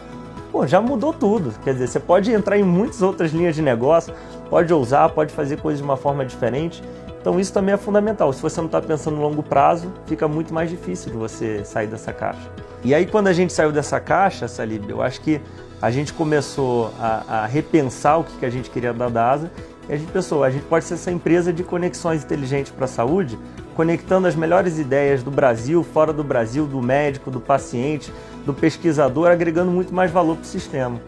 Pô, 0.53 0.67
já 0.67 0.79
mudou 0.79 1.11
tudo. 1.11 1.55
Quer 1.65 1.73
dizer, 1.73 1.87
você 1.87 1.99
pode 1.99 2.31
entrar 2.31 2.59
em 2.59 2.63
muitas 2.63 3.01
outras 3.01 3.33
linhas 3.33 3.55
de 3.55 3.63
negócio, 3.63 4.13
pode 4.51 4.71
ousar, 4.71 5.09
pode 5.09 5.33
fazer 5.33 5.57
coisas 5.57 5.79
de 5.79 5.85
uma 5.85 5.97
forma 5.97 6.23
diferente. 6.23 6.83
Então 7.19 7.41
isso 7.41 7.51
também 7.51 7.75
é 7.75 7.79
fundamental. 7.79 8.31
Se 8.31 8.43
você 8.43 8.61
não 8.61 8.67
está 8.67 8.83
pensando 8.83 9.17
no 9.17 9.23
longo 9.23 9.43
prazo, 9.43 9.91
fica 10.05 10.29
muito 10.29 10.53
mais 10.53 10.69
difícil 10.69 11.11
de 11.11 11.17
você 11.17 11.65
sair 11.65 11.87
dessa 11.87 12.13
caixa. 12.13 12.51
E 12.85 12.95
aí 12.95 13.07
quando 13.07 13.29
a 13.29 13.33
gente 13.33 13.55
saiu 13.55 13.73
dessa 13.73 13.99
caixa, 13.99 14.47
Salib, 14.47 14.91
eu 14.91 15.01
acho 15.01 15.23
que 15.23 15.41
a 15.85 15.91
gente 15.91 16.15
começou 16.15 16.95
a, 16.99 17.43
a 17.43 17.47
repensar 17.47 18.17
o 18.17 18.25
que, 18.25 18.39
que 18.39 18.47
a 18.47 18.49
gente 18.49 18.71
queria 18.71 18.95
da 18.95 19.11
DASA 19.11 19.53
e 19.87 19.93
a 19.93 19.97
gente 19.99 20.11
pensou, 20.11 20.43
a 20.43 20.49
gente 20.49 20.65
pode 20.65 20.83
ser 20.87 20.95
essa 20.95 21.13
empresa 21.13 21.53
de 21.53 21.63
conexões 21.63 22.25
inteligentes 22.25 22.73
para 22.73 22.87
a 22.87 22.89
saúde, 22.89 23.39
conectando 23.75 24.27
as 24.27 24.35
melhores 24.35 24.79
ideias 24.79 25.23
do 25.23 25.31
Brasil, 25.31 25.85
fora 25.85 26.11
do 26.11 26.25
Brasil, 26.25 26.67
do 26.67 26.81
médico, 26.81 27.31
do 27.31 27.39
paciente, 27.39 28.11
do 28.47 28.55
pesquisador, 28.55 29.31
agregando 29.31 29.71
muito 29.71 29.93
mais 29.93 30.11
valor 30.11 30.37
para 30.37 30.45
o 30.45 30.47
sistema. 30.47 30.99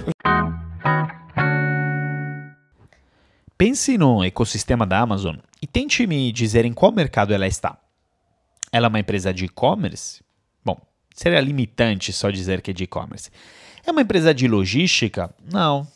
Pense 3.56 3.97
no 3.97 4.23
ecossistema 4.23 4.85
da 4.85 5.00
Amazon 5.00 5.37
e 5.62 5.66
tente 5.66 6.06
me 6.06 6.30
dizer 6.30 6.66
em 6.66 6.75
qual 6.75 6.92
mercado 6.92 7.33
ela 7.33 7.47
está. 7.47 7.78
Ela 8.71 8.88
é 8.88 8.90
uma 8.90 9.00
empresa 9.00 9.32
de 9.32 9.47
e-commerce? 9.47 10.23
Bom, 10.62 10.78
seria 11.15 11.41
limitante 11.41 12.12
só 12.12 12.28
dizer 12.28 12.60
que 12.60 12.73
é 12.73 12.75
de 12.75 12.84
e-commerce. 12.84 13.30
É 13.86 13.92
uma 13.92 14.02
empresa 14.02 14.34
de 14.34 14.49
logística? 14.49 15.32
Não. 15.50 15.86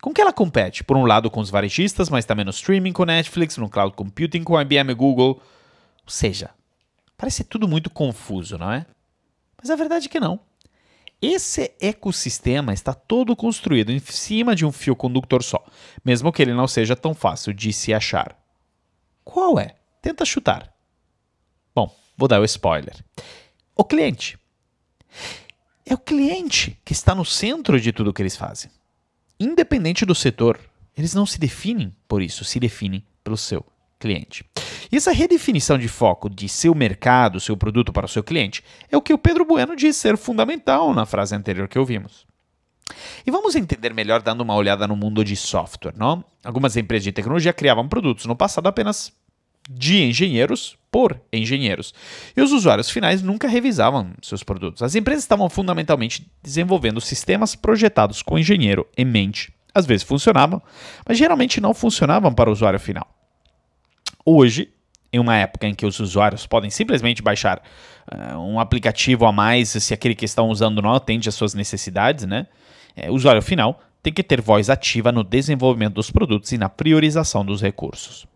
Com 0.00 0.14
que 0.14 0.20
ela 0.20 0.32
compete? 0.32 0.82
Por 0.82 0.96
um 0.96 1.04
lado 1.04 1.30
com 1.30 1.40
os 1.40 1.50
varejistas, 1.50 2.08
mas 2.08 2.24
também 2.24 2.44
no 2.44 2.50
streaming 2.50 2.92
com 2.92 3.04
Netflix, 3.04 3.58
no 3.58 3.68
cloud 3.68 3.94
computing 3.94 4.42
com 4.42 4.58
IBM 4.58 4.90
e 4.90 4.94
Google. 4.94 5.42
Ou 6.04 6.10
seja, 6.10 6.50
parece 7.18 7.44
tudo 7.44 7.68
muito 7.68 7.90
confuso, 7.90 8.56
não 8.56 8.72
é? 8.72 8.86
Mas 9.58 9.68
a 9.68 9.76
verdade 9.76 10.06
é 10.06 10.08
que 10.08 10.18
não. 10.18 10.40
Esse 11.20 11.74
ecossistema 11.80 12.72
está 12.72 12.92
todo 12.92 13.36
construído 13.36 13.90
em 13.90 13.98
cima 13.98 14.54
de 14.54 14.64
um 14.64 14.72
fio 14.72 14.96
condutor 14.96 15.42
só, 15.42 15.64
mesmo 16.04 16.32
que 16.32 16.42
ele 16.42 16.52
não 16.52 16.66
seja 16.66 16.96
tão 16.96 17.14
fácil 17.14 17.52
de 17.52 17.72
se 17.72 17.92
achar. 17.94 18.36
Qual 19.22 19.58
é? 19.58 19.74
Tenta 20.02 20.24
chutar. 20.24 20.72
Bom, 21.74 21.94
vou 22.16 22.28
dar 22.28 22.40
o 22.40 22.44
spoiler. 22.44 23.02
O 23.74 23.84
cliente. 23.84 24.38
É 25.86 25.92
o 25.92 25.98
cliente 25.98 26.78
que 26.82 26.94
está 26.94 27.14
no 27.14 27.24
centro 27.24 27.78
de 27.78 27.92
tudo 27.92 28.12
que 28.12 28.22
eles 28.22 28.36
fazem. 28.36 28.70
Independente 29.38 30.06
do 30.06 30.14
setor, 30.14 30.58
eles 30.96 31.14
não 31.14 31.26
se 31.26 31.38
definem 31.38 31.94
por 32.08 32.22
isso, 32.22 32.44
se 32.44 32.58
definem 32.58 33.04
pelo 33.22 33.36
seu 33.36 33.64
cliente. 33.98 34.44
E 34.90 34.96
essa 34.96 35.12
redefinição 35.12 35.76
de 35.76 35.88
foco 35.88 36.30
de 36.30 36.48
seu 36.48 36.74
mercado, 36.74 37.40
seu 37.40 37.56
produto 37.56 37.92
para 37.92 38.06
o 38.06 38.08
seu 38.08 38.22
cliente, 38.22 38.64
é 38.90 38.96
o 38.96 39.02
que 39.02 39.12
o 39.12 39.18
Pedro 39.18 39.44
Bueno 39.44 39.76
diz 39.76 39.96
ser 39.96 40.16
fundamental 40.16 40.94
na 40.94 41.04
frase 41.04 41.34
anterior 41.34 41.68
que 41.68 41.78
ouvimos. 41.78 42.26
E 43.26 43.30
vamos 43.30 43.54
entender 43.54 43.92
melhor 43.92 44.22
dando 44.22 44.42
uma 44.42 44.54
olhada 44.54 44.86
no 44.86 44.96
mundo 44.96 45.24
de 45.24 45.36
software, 45.36 45.94
não? 45.96 46.24
Algumas 46.42 46.76
empresas 46.76 47.04
de 47.04 47.12
tecnologia 47.12 47.52
criavam 47.52 47.88
produtos 47.88 48.24
no 48.24 48.36
passado 48.36 48.66
apenas 48.68 49.12
de 49.68 50.02
engenheiros 50.02 50.78
por 50.94 51.20
engenheiros. 51.32 51.92
E 52.36 52.40
os 52.40 52.52
usuários 52.52 52.88
finais 52.88 53.20
nunca 53.20 53.48
revisavam 53.48 54.12
seus 54.22 54.44
produtos. 54.44 54.80
As 54.80 54.94
empresas 54.94 55.24
estavam 55.24 55.50
fundamentalmente 55.50 56.30
desenvolvendo 56.40 57.00
sistemas 57.00 57.56
projetados 57.56 58.22
com 58.22 58.36
o 58.36 58.38
engenheiro 58.38 58.86
em 58.96 59.04
mente. 59.04 59.52
Às 59.74 59.86
vezes 59.86 60.04
funcionavam, 60.04 60.62
mas 61.04 61.18
geralmente 61.18 61.60
não 61.60 61.74
funcionavam 61.74 62.32
para 62.32 62.48
o 62.48 62.52
usuário 62.52 62.78
final. 62.78 63.12
Hoje, 64.24 64.68
em 65.12 65.18
uma 65.18 65.36
época 65.36 65.66
em 65.66 65.74
que 65.74 65.84
os 65.84 65.98
usuários 65.98 66.46
podem 66.46 66.70
simplesmente 66.70 67.20
baixar 67.22 67.60
uh, 68.12 68.38
um 68.38 68.60
aplicativo 68.60 69.26
a 69.26 69.32
mais 69.32 69.70
se 69.70 69.92
aquele 69.92 70.14
que 70.14 70.24
estão 70.24 70.48
usando 70.48 70.80
não 70.80 70.94
atende 70.94 71.28
às 71.28 71.34
suas 71.34 71.54
necessidades, 71.54 72.24
né? 72.24 72.46
É, 72.94 73.10
o 73.10 73.14
usuário 73.14 73.42
final 73.42 73.80
tem 74.00 74.12
que 74.12 74.22
ter 74.22 74.40
voz 74.40 74.70
ativa 74.70 75.10
no 75.10 75.24
desenvolvimento 75.24 75.94
dos 75.94 76.12
produtos 76.12 76.52
e 76.52 76.56
na 76.56 76.68
priorização 76.68 77.44
dos 77.44 77.60
recursos. 77.60 78.32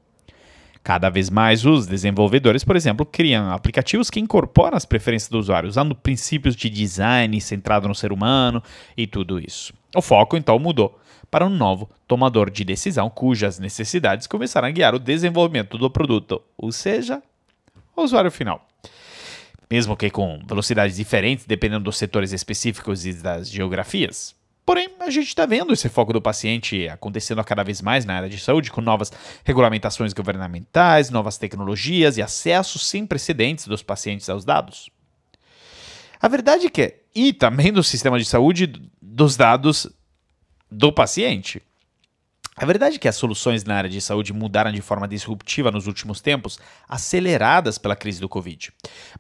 Cada 0.88 1.11
vez 1.11 1.29
mais 1.29 1.66
os 1.66 1.87
desenvolvedores, 1.87 2.64
por 2.64 2.74
exemplo, 2.74 3.05
criam 3.05 3.53
aplicativos 3.53 4.09
que 4.09 4.18
incorporam 4.18 4.74
as 4.74 4.87
preferências 4.87 5.29
do 5.29 5.38
usuário, 5.38 5.68
usando 5.68 5.94
princípios 5.94 6.57
de 6.57 6.70
design 6.70 7.38
centrado 7.42 7.87
no 7.87 7.94
ser 7.94 8.11
humano 8.11 8.62
e 8.96 9.07
tudo 9.07 9.38
isso. 9.38 9.74
O 9.94 10.01
foco 10.01 10.35
então 10.35 10.59
mudou 10.59 10.98
para 11.31 11.44
um 11.44 11.51
novo 11.51 11.90
tomador 12.07 12.51
de 12.51 12.64
decisão 12.64 13.11
cujas 13.11 13.59
necessidades 13.59 14.27
começaram 14.27 14.66
a 14.66 14.70
guiar 14.70 14.94
o 14.94 14.98
desenvolvimento 14.98 15.77
do 15.77 15.90
produto, 15.90 16.40
ou 16.57 16.72
seja, 16.72 17.22
o 17.94 18.01
usuário 18.01 18.31
final. 18.31 18.66
Mesmo 19.70 19.94
que 19.94 20.09
com 20.09 20.40
velocidades 20.48 20.96
diferentes 20.96 21.44
dependendo 21.44 21.85
dos 21.85 21.98
setores 21.98 22.33
específicos 22.33 23.05
e 23.05 23.12
das 23.12 23.51
geografias. 23.51 24.38
Porém, 24.68 24.90
a 25.00 25.09
gente 25.09 25.28
está 25.28 25.46
vendo 25.46 25.72
esse 25.72 25.88
foco 25.88 26.12
do 26.12 26.20
paciente 26.20 26.87
acontecendo 26.90 27.42
cada 27.42 27.64
vez 27.64 27.81
mais 27.81 28.04
na 28.04 28.16
área 28.16 28.28
de 28.28 28.38
saúde, 28.38 28.70
com 28.70 28.83
novas 28.83 29.11
regulamentações 29.42 30.12
governamentais, 30.12 31.09
novas 31.09 31.38
tecnologias 31.38 32.18
e 32.18 32.22
acessos 32.22 32.87
sem 32.87 33.07
precedentes 33.07 33.66
dos 33.66 33.83
pacientes 33.83 34.28
aos 34.28 34.44
dados. 34.44 34.90
A 36.20 36.28
verdade 36.28 36.66
é 36.66 36.68
que, 36.68 36.96
e 37.14 37.33
também 37.33 37.72
do 37.72 37.83
sistema 37.83 38.18
de 38.18 38.26
saúde, 38.26 38.70
dos 39.00 39.38
dados 39.38 39.90
do 40.70 40.92
paciente. 40.92 41.62
A 42.60 42.66
verdade 42.66 42.96
é 42.96 42.98
que 42.98 43.06
as 43.06 43.14
soluções 43.14 43.62
na 43.62 43.76
área 43.76 43.88
de 43.88 44.00
saúde 44.00 44.32
mudaram 44.32 44.72
de 44.72 44.80
forma 44.80 45.06
disruptiva 45.06 45.70
nos 45.70 45.86
últimos 45.86 46.20
tempos, 46.20 46.58
aceleradas 46.88 47.78
pela 47.78 47.94
crise 47.94 48.20
do 48.20 48.28
Covid. 48.28 48.72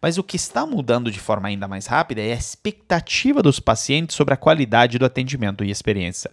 Mas 0.02 0.18
o 0.18 0.24
que 0.24 0.34
está 0.34 0.66
mudando 0.66 1.08
de 1.08 1.20
forma 1.20 1.46
ainda 1.46 1.68
mais 1.68 1.86
rápida 1.86 2.20
é 2.20 2.32
a 2.32 2.36
expectativa 2.36 3.40
dos 3.40 3.60
pacientes 3.60 4.16
sobre 4.16 4.34
a 4.34 4.36
qualidade 4.36 4.98
do 4.98 5.04
atendimento 5.04 5.62
e 5.62 5.70
experiência. 5.70 6.32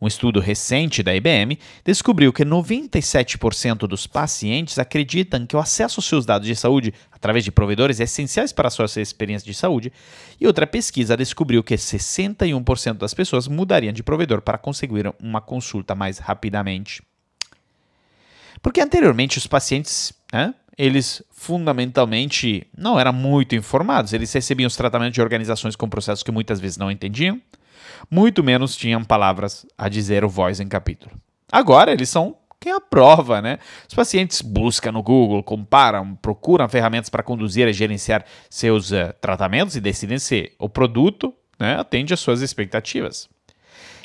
Um 0.00 0.06
estudo 0.06 0.40
recente 0.40 1.02
da 1.02 1.14
IBM 1.14 1.58
descobriu 1.84 2.32
que 2.32 2.44
97% 2.44 3.86
dos 3.86 4.06
pacientes 4.06 4.78
acreditam 4.78 5.46
que 5.46 5.56
o 5.56 5.58
acesso 5.58 6.00
aos 6.00 6.06
seus 6.06 6.26
dados 6.26 6.46
de 6.46 6.56
saúde 6.56 6.92
através 7.10 7.44
de 7.44 7.50
provedores 7.50 8.00
é 8.00 8.04
essenciais 8.04 8.52
para 8.52 8.68
a 8.68 8.70
sua 8.70 8.86
experiência 9.00 9.50
de 9.50 9.56
saúde, 9.56 9.92
e 10.38 10.46
outra 10.46 10.66
pesquisa 10.66 11.16
descobriu 11.16 11.62
que 11.62 11.74
61% 11.74 12.94
das 12.94 13.14
pessoas 13.14 13.48
mudariam 13.48 13.92
de 13.92 14.02
provedor 14.02 14.42
para 14.42 14.58
conseguir 14.58 15.12
uma 15.18 15.40
consulta 15.40 15.94
mais 15.94 16.18
rapidamente. 16.18 17.02
Porque 18.60 18.80
anteriormente 18.80 19.38
os 19.38 19.46
pacientes, 19.46 20.12
né, 20.32 20.54
eles 20.76 21.22
fundamentalmente 21.30 22.66
não 22.76 22.98
eram 22.98 23.12
muito 23.12 23.54
informados, 23.54 24.12
eles 24.12 24.32
recebiam 24.32 24.66
os 24.66 24.76
tratamentos 24.76 25.14
de 25.14 25.22
organizações 25.22 25.76
com 25.76 25.88
processos 25.88 26.22
que 26.22 26.32
muitas 26.32 26.60
vezes 26.60 26.76
não 26.76 26.90
entendiam, 26.90 27.40
muito 28.10 28.42
menos 28.42 28.76
tinham 28.76 29.04
palavras 29.04 29.66
a 29.76 29.88
dizer 29.88 30.24
o 30.24 30.28
voz 30.28 30.60
em 30.60 30.68
capítulo. 30.68 31.14
Agora 31.50 31.92
eles 31.92 32.08
são 32.08 32.36
quem 32.60 32.72
aprova, 32.72 33.42
né? 33.42 33.58
Os 33.86 33.94
pacientes 33.94 34.40
buscam 34.40 34.92
no 34.92 35.02
Google, 35.02 35.42
comparam, 35.42 36.14
procuram 36.16 36.66
ferramentas 36.66 37.10
para 37.10 37.22
conduzir 37.22 37.68
e 37.68 37.72
gerenciar 37.74 38.24
seus 38.48 38.90
uh, 38.90 39.12
tratamentos 39.20 39.76
e 39.76 39.80
decidem 39.82 40.18
se 40.18 40.50
o 40.58 40.66
produto 40.66 41.34
né, 41.60 41.78
atende 41.78 42.14
às 42.14 42.20
suas 42.20 42.40
expectativas. 42.40 43.28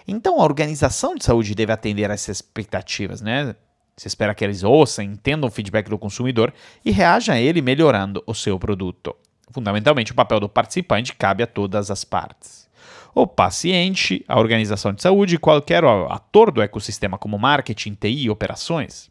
Então 0.06 0.42
a 0.42 0.44
organização 0.44 1.16
de 1.16 1.24
saúde 1.24 1.56
deve 1.56 1.72
atender 1.72 2.12
a 2.12 2.14
essas 2.14 2.38
expectativas, 2.38 3.22
né? 3.22 3.56
Se 3.96 4.08
espera 4.08 4.36
que 4.36 4.44
eles 4.44 4.64
ouçam, 4.64 5.06
entendam 5.06 5.48
o 5.48 5.52
feedback 5.52 5.90
do 5.90 5.98
consumidor 5.98 6.54
e 6.84 6.92
reajam 6.92 7.36
a 7.36 7.40
ele 7.40 7.62
melhorando 7.62 8.24
o 8.26 8.34
seu 8.34 8.58
produto. 8.58 9.16
Fundamentalmente, 9.52 10.12
o 10.12 10.16
papel 10.16 10.40
do 10.40 10.48
participante 10.48 11.16
cabe 11.16 11.44
a 11.44 11.48
todas 11.48 11.90
as 11.90 12.04
partes. 12.04 12.69
O 13.13 13.26
paciente, 13.26 14.24
a 14.28 14.39
organização 14.39 14.93
de 14.93 15.02
saúde 15.02 15.36
e 15.36 15.39
qualquer 15.39 15.84
ator 15.84 16.52
do 16.52 16.62
ecossistema, 16.62 17.17
como 17.17 17.38
marketing, 17.38 17.95
TI 17.95 18.26
e 18.26 18.30
operações. 18.30 19.10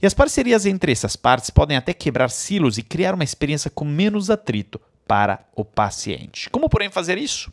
E 0.00 0.06
as 0.06 0.14
parcerias 0.14 0.66
entre 0.66 0.90
essas 0.90 1.14
partes 1.14 1.50
podem 1.50 1.76
até 1.76 1.94
quebrar 1.94 2.28
silos 2.28 2.78
e 2.78 2.82
criar 2.82 3.14
uma 3.14 3.24
experiência 3.24 3.70
com 3.70 3.84
menos 3.84 4.30
atrito 4.30 4.80
para 5.06 5.44
o 5.54 5.64
paciente. 5.64 6.50
Como, 6.50 6.68
porém, 6.68 6.90
fazer 6.90 7.18
isso? 7.18 7.52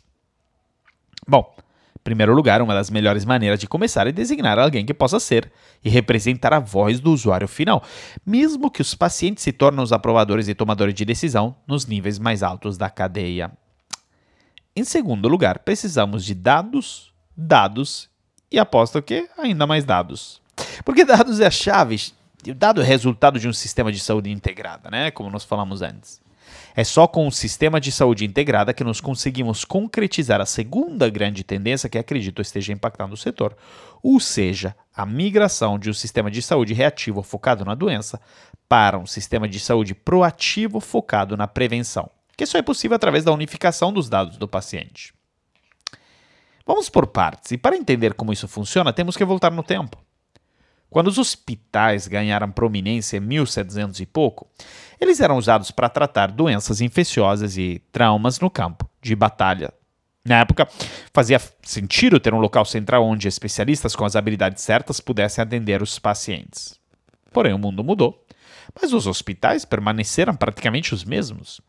Bom, 1.28 1.54
em 1.94 2.02
primeiro 2.02 2.34
lugar, 2.34 2.62
uma 2.62 2.74
das 2.74 2.90
melhores 2.90 3.24
maneiras 3.24 3.60
de 3.60 3.68
começar 3.68 4.06
é 4.06 4.12
designar 4.12 4.58
alguém 4.58 4.86
que 4.86 4.94
possa 4.94 5.20
ser 5.20 5.52
e 5.84 5.90
representar 5.90 6.52
a 6.52 6.58
voz 6.58 6.98
do 6.98 7.12
usuário 7.12 7.46
final, 7.46 7.84
mesmo 8.24 8.70
que 8.70 8.80
os 8.80 8.94
pacientes 8.94 9.44
se 9.44 9.52
tornem 9.52 9.82
os 9.82 9.92
aprovadores 9.92 10.48
e 10.48 10.54
tomadores 10.54 10.94
de 10.94 11.04
decisão 11.04 11.54
nos 11.68 11.86
níveis 11.86 12.18
mais 12.18 12.42
altos 12.42 12.78
da 12.78 12.88
cadeia. 12.88 13.52
Em 14.74 14.84
segundo 14.84 15.28
lugar, 15.28 15.58
precisamos 15.60 16.24
de 16.24 16.34
dados, 16.34 17.12
dados 17.36 18.08
e 18.50 18.58
aposto 18.58 19.02
que 19.02 19.28
ainda 19.36 19.66
mais 19.66 19.84
dados. 19.84 20.40
Porque 20.84 21.04
dados 21.04 21.40
é 21.40 21.46
a 21.46 21.50
chave, 21.50 22.12
o 22.46 22.54
dado 22.54 22.80
é 22.80 22.84
resultado 22.84 23.38
de 23.38 23.48
um 23.48 23.52
sistema 23.52 23.90
de 23.90 24.00
saúde 24.00 24.30
integrada, 24.30 24.90
né? 24.90 25.10
Como 25.10 25.30
nós 25.30 25.44
falamos 25.44 25.82
antes. 25.82 26.20
É 26.74 26.84
só 26.84 27.06
com 27.06 27.26
um 27.26 27.30
sistema 27.30 27.80
de 27.80 27.92
saúde 27.92 28.24
integrada 28.24 28.72
que 28.72 28.84
nós 28.84 29.00
conseguimos 29.00 29.64
concretizar 29.64 30.40
a 30.40 30.46
segunda 30.46 31.08
grande 31.08 31.44
tendência 31.44 31.88
que 31.88 31.98
acredito 31.98 32.42
esteja 32.42 32.72
impactando 32.72 33.14
o 33.14 33.16
setor, 33.16 33.56
ou 34.02 34.18
seja, 34.20 34.74
a 34.94 35.04
migração 35.04 35.78
de 35.78 35.90
um 35.90 35.94
sistema 35.94 36.30
de 36.30 36.42
saúde 36.42 36.74
reativo 36.74 37.22
focado 37.22 37.64
na 37.64 37.74
doença 37.74 38.20
para 38.68 38.98
um 38.98 39.06
sistema 39.06 39.48
de 39.48 39.58
saúde 39.58 39.94
proativo 39.94 40.80
focado 40.80 41.36
na 41.36 41.46
prevenção, 41.46 42.08
que 42.40 42.46
só 42.46 42.56
é 42.56 42.62
possível 42.62 42.94
através 42.94 43.22
da 43.22 43.32
unificação 43.32 43.92
dos 43.92 44.08
dados 44.08 44.38
do 44.38 44.48
paciente. 44.48 45.12
Vamos 46.66 46.88
por 46.88 47.06
partes, 47.06 47.52
e 47.52 47.58
para 47.58 47.76
entender 47.76 48.14
como 48.14 48.32
isso 48.32 48.48
funciona, 48.48 48.94
temos 48.94 49.14
que 49.14 49.22
voltar 49.26 49.50
no 49.50 49.62
tempo. 49.62 49.98
Quando 50.88 51.08
os 51.08 51.18
hospitais 51.18 52.08
ganharam 52.08 52.50
prominência 52.50 53.18
em 53.18 53.20
1700 53.20 54.00
e 54.00 54.06
pouco, 54.06 54.48
eles 54.98 55.20
eram 55.20 55.36
usados 55.36 55.70
para 55.70 55.90
tratar 55.90 56.32
doenças 56.32 56.80
infecciosas 56.80 57.58
e 57.58 57.82
traumas 57.92 58.40
no 58.40 58.48
campo 58.48 58.88
de 59.02 59.14
batalha. 59.14 59.70
Na 60.24 60.38
época, 60.38 60.66
fazia 61.12 61.38
sentido 61.62 62.18
ter 62.18 62.32
um 62.32 62.40
local 62.40 62.64
central 62.64 63.04
onde 63.04 63.28
especialistas 63.28 63.94
com 63.94 64.06
as 64.06 64.16
habilidades 64.16 64.64
certas 64.64 64.98
pudessem 64.98 65.42
atender 65.42 65.82
os 65.82 65.98
pacientes. 65.98 66.80
Porém, 67.34 67.52
o 67.52 67.58
mundo 67.58 67.84
mudou, 67.84 68.24
mas 68.80 68.94
os 68.94 69.06
hospitais 69.06 69.66
permaneceram 69.66 70.34
praticamente 70.34 70.94
os 70.94 71.04
mesmos. 71.04 71.60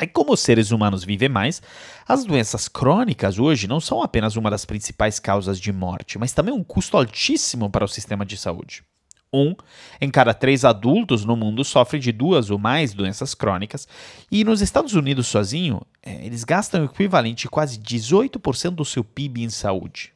E 0.00 0.06
como 0.06 0.32
os 0.32 0.40
seres 0.40 0.70
humanos 0.70 1.02
vivem 1.02 1.28
mais, 1.28 1.60
as 2.06 2.24
doenças 2.24 2.68
crônicas 2.68 3.38
hoje 3.38 3.66
não 3.66 3.80
são 3.80 4.02
apenas 4.02 4.36
uma 4.36 4.50
das 4.50 4.64
principais 4.64 5.18
causas 5.18 5.58
de 5.58 5.72
morte, 5.72 6.18
mas 6.18 6.32
também 6.32 6.54
um 6.54 6.62
custo 6.62 6.96
altíssimo 6.96 7.68
para 7.68 7.84
o 7.84 7.88
sistema 7.88 8.24
de 8.24 8.36
saúde. 8.36 8.84
Um 9.32 9.54
em 10.00 10.10
cada 10.10 10.32
três 10.32 10.64
adultos 10.64 11.24
no 11.24 11.36
mundo 11.36 11.64
sofre 11.64 11.98
de 11.98 12.12
duas 12.12 12.50
ou 12.50 12.58
mais 12.58 12.94
doenças 12.94 13.34
crônicas, 13.34 13.86
e 14.30 14.44
nos 14.44 14.60
Estados 14.62 14.94
Unidos 14.94 15.26
sozinho, 15.26 15.82
é, 16.02 16.24
eles 16.24 16.44
gastam 16.44 16.82
o 16.82 16.84
equivalente 16.86 17.46
a 17.46 17.50
quase 17.50 17.78
18% 17.78 18.70
do 18.70 18.84
seu 18.84 19.04
PIB 19.04 19.42
em 19.42 19.50
saúde. 19.50 20.12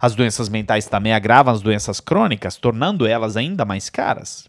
As 0.00 0.14
doenças 0.14 0.48
mentais 0.48 0.86
também 0.86 1.12
agravam 1.12 1.52
as 1.52 1.60
doenças 1.60 2.00
crônicas, 2.00 2.56
tornando 2.56 3.06
elas 3.06 3.36
ainda 3.36 3.64
mais 3.64 3.90
caras. 3.90 4.48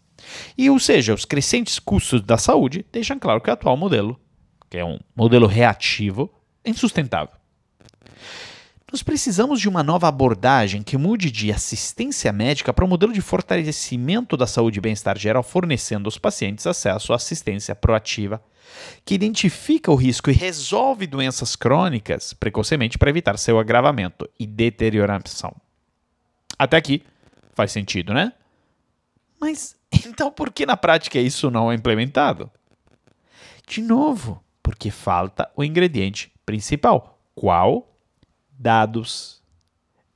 E, 0.56 0.68
ou 0.70 0.78
seja, 0.78 1.14
os 1.14 1.24
crescentes 1.24 1.78
custos 1.78 2.20
da 2.22 2.38
saúde 2.38 2.84
deixam 2.92 3.18
claro 3.18 3.40
que 3.40 3.50
o 3.50 3.52
atual 3.52 3.76
modelo, 3.76 4.18
que 4.68 4.78
é 4.78 4.84
um 4.84 4.98
modelo 5.14 5.46
reativo, 5.46 6.32
é 6.64 6.70
insustentável. 6.70 7.36
Nós 8.90 9.02
precisamos 9.02 9.60
de 9.60 9.68
uma 9.68 9.82
nova 9.82 10.06
abordagem 10.06 10.82
que 10.82 10.96
mude 10.96 11.30
de 11.30 11.52
assistência 11.52 12.32
médica 12.32 12.72
para 12.72 12.84
um 12.84 12.88
modelo 12.88 13.12
de 13.12 13.20
fortalecimento 13.20 14.36
da 14.36 14.46
saúde 14.46 14.78
e 14.78 14.80
bem-estar 14.80 15.18
geral, 15.18 15.42
fornecendo 15.42 16.06
aos 16.06 16.18
pacientes 16.18 16.66
acesso 16.66 17.12
à 17.12 17.16
assistência 17.16 17.74
proativa, 17.74 18.40
que 19.04 19.14
identifica 19.14 19.90
o 19.90 19.96
risco 19.96 20.30
e 20.30 20.32
resolve 20.32 21.06
doenças 21.06 21.56
crônicas 21.56 22.32
precocemente 22.32 22.96
para 22.96 23.10
evitar 23.10 23.36
seu 23.38 23.58
agravamento 23.58 24.28
e 24.38 24.46
deterioração. 24.46 25.54
Até 26.58 26.76
aqui 26.76 27.02
faz 27.54 27.72
sentido, 27.72 28.14
né? 28.14 28.32
Mas 29.40 29.75
então, 29.92 30.30
por 30.30 30.52
que 30.52 30.66
na 30.66 30.76
prática 30.76 31.18
isso 31.18 31.50
não 31.50 31.70
é 31.70 31.74
implementado? 31.74 32.50
De 33.66 33.82
novo, 33.82 34.42
porque 34.62 34.90
falta 34.90 35.50
o 35.56 35.64
ingrediente 35.64 36.32
principal. 36.44 37.18
Qual? 37.34 37.92
Dados. 38.50 39.42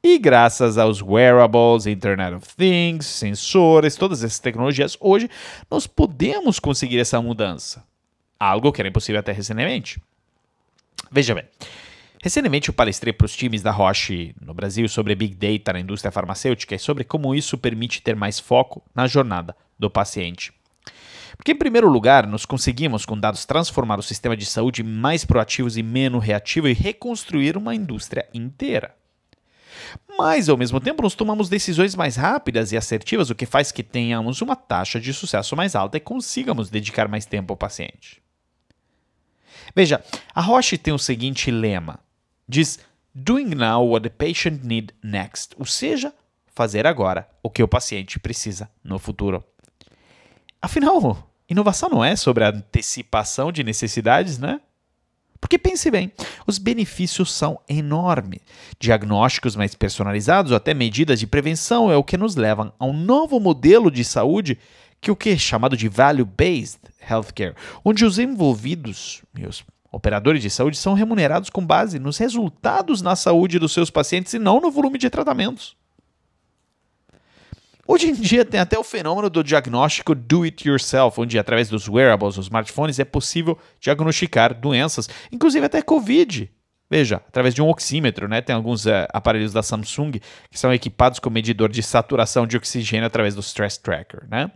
E 0.02 0.18
graças 0.18 0.78
aos 0.78 1.02
wearables, 1.02 1.87
Internet 1.87 2.35
of 2.35 2.56
Things, 2.56 3.04
sensores, 3.04 3.96
todas 3.96 4.24
essas 4.24 4.38
tecnologias, 4.38 4.96
hoje 4.98 5.28
nós 5.70 5.87
podemos 5.87 6.59
conseguir 6.59 6.98
essa 6.98 7.20
mudança. 7.20 7.85
Algo 8.38 8.72
que 8.72 8.80
era 8.80 8.88
impossível 8.88 9.20
até 9.20 9.33
recentemente. 9.33 10.00
Veja 11.11 11.35
bem, 11.35 11.44
Recentemente 12.22 12.68
eu 12.68 12.74
palestrei 12.74 13.14
para 13.14 13.24
os 13.24 13.35
times 13.35 13.62
da 13.62 13.70
Roche 13.70 14.35
no 14.40 14.52
Brasil 14.52 14.87
sobre 14.88 15.14
Big 15.14 15.35
Data 15.35 15.72
na 15.72 15.80
indústria 15.80 16.12
farmacêutica 16.12 16.74
e 16.74 16.78
sobre 16.78 17.02
como 17.02 17.35
isso 17.35 17.56
permite 17.56 18.02
ter 18.02 18.14
mais 18.14 18.38
foco 18.38 18.83
na 18.94 19.06
jornada 19.06 19.56
do 19.78 19.88
paciente. 19.88 20.52
Porque, 21.35 21.52
em 21.52 21.56
primeiro 21.56 21.88
lugar, 21.88 22.26
nós 22.26 22.44
conseguimos, 22.44 23.06
com 23.06 23.18
dados, 23.18 23.46
transformar 23.46 23.98
o 23.98 24.02
sistema 24.02 24.37
de 24.37 24.44
saúde 24.44 24.83
mais 24.83 25.24
proativos 25.24 25.78
e 25.78 25.83
menos 25.83 26.22
reativo 26.22 26.68
e 26.68 26.74
reconstruir 26.74 27.56
uma 27.56 27.74
indústria 27.74 28.28
inteira. 28.35 28.94
Mas, 30.18 30.50
ao 30.50 30.59
mesmo 30.59 30.78
tempo, 30.78 31.02
nós 31.02 31.14
tomamos 31.14 31.48
decisões 31.48 31.94
mais 31.94 32.16
rápidas 32.16 32.72
e 32.72 32.76
assertivas, 32.76 33.30
o 33.30 33.35
que 33.35 33.46
faz 33.46 33.72
que 33.72 33.83
tenhamos 33.83 34.42
uma 34.42 34.54
taxa 34.54 35.00
de 35.00 35.14
sucesso 35.14 35.56
mais 35.56 35.74
alta 35.74 35.96
e 35.96 36.00
consigamos 36.00 36.68
dedicar 36.68 37.09
mais 37.09 37.24
tempo 37.24 37.54
ao 37.54 37.56
paciente. 37.56 38.20
Veja, 39.74 40.04
a 40.35 40.42
Roche 40.42 40.76
tem 40.76 40.92
o 40.92 40.98
seguinte 40.98 41.50
lema: 41.50 42.00
diz 42.50 42.78
doing 43.14 43.54
now 43.54 43.82
what 43.86 44.02
the 44.02 44.10
patient 44.10 44.64
need 44.64 44.92
next, 45.02 45.54
ou 45.58 45.64
seja, 45.64 46.12
fazer 46.46 46.86
agora 46.86 47.28
o 47.42 47.48
que 47.48 47.62
o 47.62 47.68
paciente 47.68 48.18
precisa 48.18 48.68
no 48.82 48.98
futuro. 48.98 49.42
Afinal, 50.60 51.30
inovação 51.48 51.88
não 51.88 52.04
é 52.04 52.16
sobre 52.16 52.44
a 52.44 52.50
antecipação 52.50 53.50
de 53.50 53.64
necessidades, 53.64 54.38
né? 54.38 54.60
Porque 55.40 55.58
pense 55.58 55.90
bem, 55.90 56.12
os 56.46 56.58
benefícios 56.58 57.32
são 57.32 57.58
enormes. 57.66 58.40
Diagnósticos 58.78 59.56
mais 59.56 59.74
personalizados 59.74 60.52
ou 60.52 60.56
até 60.56 60.74
medidas 60.74 61.18
de 61.18 61.26
prevenção 61.26 61.90
é 61.90 61.96
o 61.96 62.04
que 62.04 62.18
nos 62.18 62.36
levam 62.36 62.70
a 62.78 62.84
um 62.84 62.92
novo 62.92 63.40
modelo 63.40 63.90
de 63.90 64.04
saúde 64.04 64.58
que 65.00 65.10
o 65.10 65.16
que 65.16 65.30
é 65.30 65.38
chamado 65.38 65.78
de 65.78 65.88
value-based 65.88 66.80
healthcare, 67.08 67.54
onde 67.82 68.04
os 68.04 68.18
envolvidos, 68.18 69.22
meus 69.32 69.64
Operadores 69.92 70.40
de 70.40 70.50
saúde 70.50 70.76
são 70.76 70.94
remunerados 70.94 71.50
com 71.50 71.64
base 71.64 71.98
nos 71.98 72.16
resultados 72.16 73.03
na 73.03 73.16
saúde 73.16 73.59
dos 73.59 73.72
seus 73.72 73.90
pacientes 73.90 74.33
e 74.33 74.38
não 74.38 74.61
no 74.61 74.70
volume 74.70 74.98
de 74.98 75.11
tratamentos. 75.11 75.76
Hoje 77.87 78.09
em 78.09 78.14
dia 78.14 78.44
tem 78.44 78.61
até 78.61 78.79
o 78.79 78.85
fenômeno 78.85 79.29
do 79.29 79.42
diagnóstico 79.42 80.14
do 80.14 80.44
it 80.44 80.68
yourself, 80.68 81.20
onde 81.20 81.37
através 81.37 81.68
dos 81.68 81.88
wearables, 81.88 82.38
os 82.38 82.46
smartphones, 82.46 83.00
é 83.00 83.05
possível 83.05 83.59
diagnosticar 83.81 84.55
doenças, 84.55 85.09
inclusive 85.33 85.66
até 85.66 85.83
Covid. 85.83 86.48
Veja, 86.88 87.16
através 87.16 87.53
de 87.53 87.61
um 87.61 87.68
oxímetro, 87.68 88.29
né? 88.29 88.40
Tem 88.40 88.55
alguns 88.55 88.87
é, 88.87 89.09
aparelhos 89.12 89.53
da 89.53 89.62
Samsung 89.62 90.12
que 90.12 90.59
são 90.59 90.72
equipados 90.72 91.18
com 91.18 91.31
medidor 91.31 91.68
de 91.68 91.83
saturação 91.83 92.46
de 92.46 92.57
oxigênio 92.57 93.07
através 93.07 93.35
do 93.35 93.40
Stress 93.40 93.81
Tracker, 93.81 94.24
né? 94.29 94.53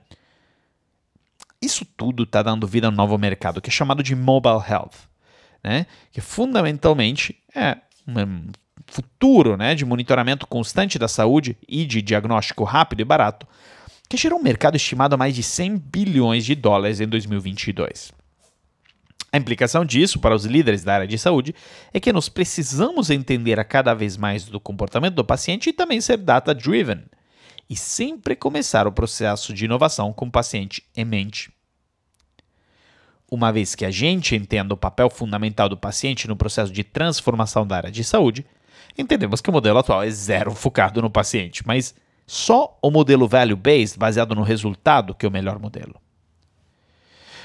Isso 1.60 1.84
tudo 1.84 2.22
está 2.22 2.40
dando 2.40 2.68
vida 2.68 2.86
a 2.86 2.90
um 2.90 2.94
novo 2.94 3.18
mercado 3.18 3.60
que 3.60 3.68
é 3.68 3.72
chamado 3.72 4.02
de 4.02 4.14
Mobile 4.14 4.62
Health 4.68 5.13
né? 5.64 5.86
que 6.12 6.20
fundamentalmente 6.20 7.36
é 7.54 7.78
um 8.06 8.50
futuro 8.86 9.56
né, 9.56 9.74
de 9.74 9.84
monitoramento 9.84 10.46
constante 10.46 10.98
da 10.98 11.08
saúde 11.08 11.56
e 11.66 11.86
de 11.86 12.02
diagnóstico 12.02 12.64
rápido 12.64 13.00
e 13.00 13.04
barato, 13.04 13.46
que 14.08 14.16
gerou 14.16 14.38
um 14.38 14.42
mercado 14.42 14.76
estimado 14.76 15.14
a 15.14 15.18
mais 15.18 15.34
de 15.34 15.42
100 15.42 15.78
bilhões 15.78 16.44
de 16.44 16.54
dólares 16.54 17.00
em 17.00 17.08
2022. 17.08 18.12
A 19.32 19.36
implicação 19.36 19.84
disso 19.84 20.20
para 20.20 20.34
os 20.34 20.44
líderes 20.44 20.84
da 20.84 20.94
área 20.94 21.08
de 21.08 21.18
saúde 21.18 21.54
é 21.92 21.98
que 21.98 22.12
nós 22.12 22.28
precisamos 22.28 23.10
entender 23.10 23.58
a 23.58 23.64
cada 23.64 23.92
vez 23.92 24.16
mais 24.16 24.44
do 24.44 24.60
comportamento 24.60 25.14
do 25.14 25.24
paciente 25.24 25.70
e 25.70 25.72
também 25.72 26.00
ser 26.00 26.18
data-driven. 26.18 27.02
E 27.68 27.74
sempre 27.74 28.36
começar 28.36 28.86
o 28.86 28.92
processo 28.92 29.52
de 29.52 29.64
inovação 29.64 30.12
com 30.12 30.26
o 30.26 30.30
paciente 30.30 30.84
em 30.94 31.04
mente. 31.04 31.50
Uma 33.34 33.50
vez 33.50 33.74
que 33.74 33.84
a 33.84 33.90
gente 33.90 34.36
entenda 34.36 34.74
o 34.74 34.76
papel 34.76 35.10
fundamental 35.10 35.68
do 35.68 35.76
paciente 35.76 36.28
no 36.28 36.36
processo 36.36 36.72
de 36.72 36.84
transformação 36.84 37.66
da 37.66 37.74
área 37.78 37.90
de 37.90 38.04
saúde, 38.04 38.46
entendemos 38.96 39.40
que 39.40 39.50
o 39.50 39.52
modelo 39.52 39.76
atual 39.76 40.04
é 40.04 40.10
zero 40.10 40.54
focado 40.54 41.02
no 41.02 41.10
paciente, 41.10 41.66
mas 41.66 41.96
só 42.28 42.78
o 42.80 42.92
modelo 42.92 43.26
value-based, 43.26 43.98
baseado 43.98 44.36
no 44.36 44.44
resultado, 44.44 45.16
que 45.16 45.26
é 45.26 45.28
o 45.28 45.32
melhor 45.32 45.58
modelo. 45.58 45.96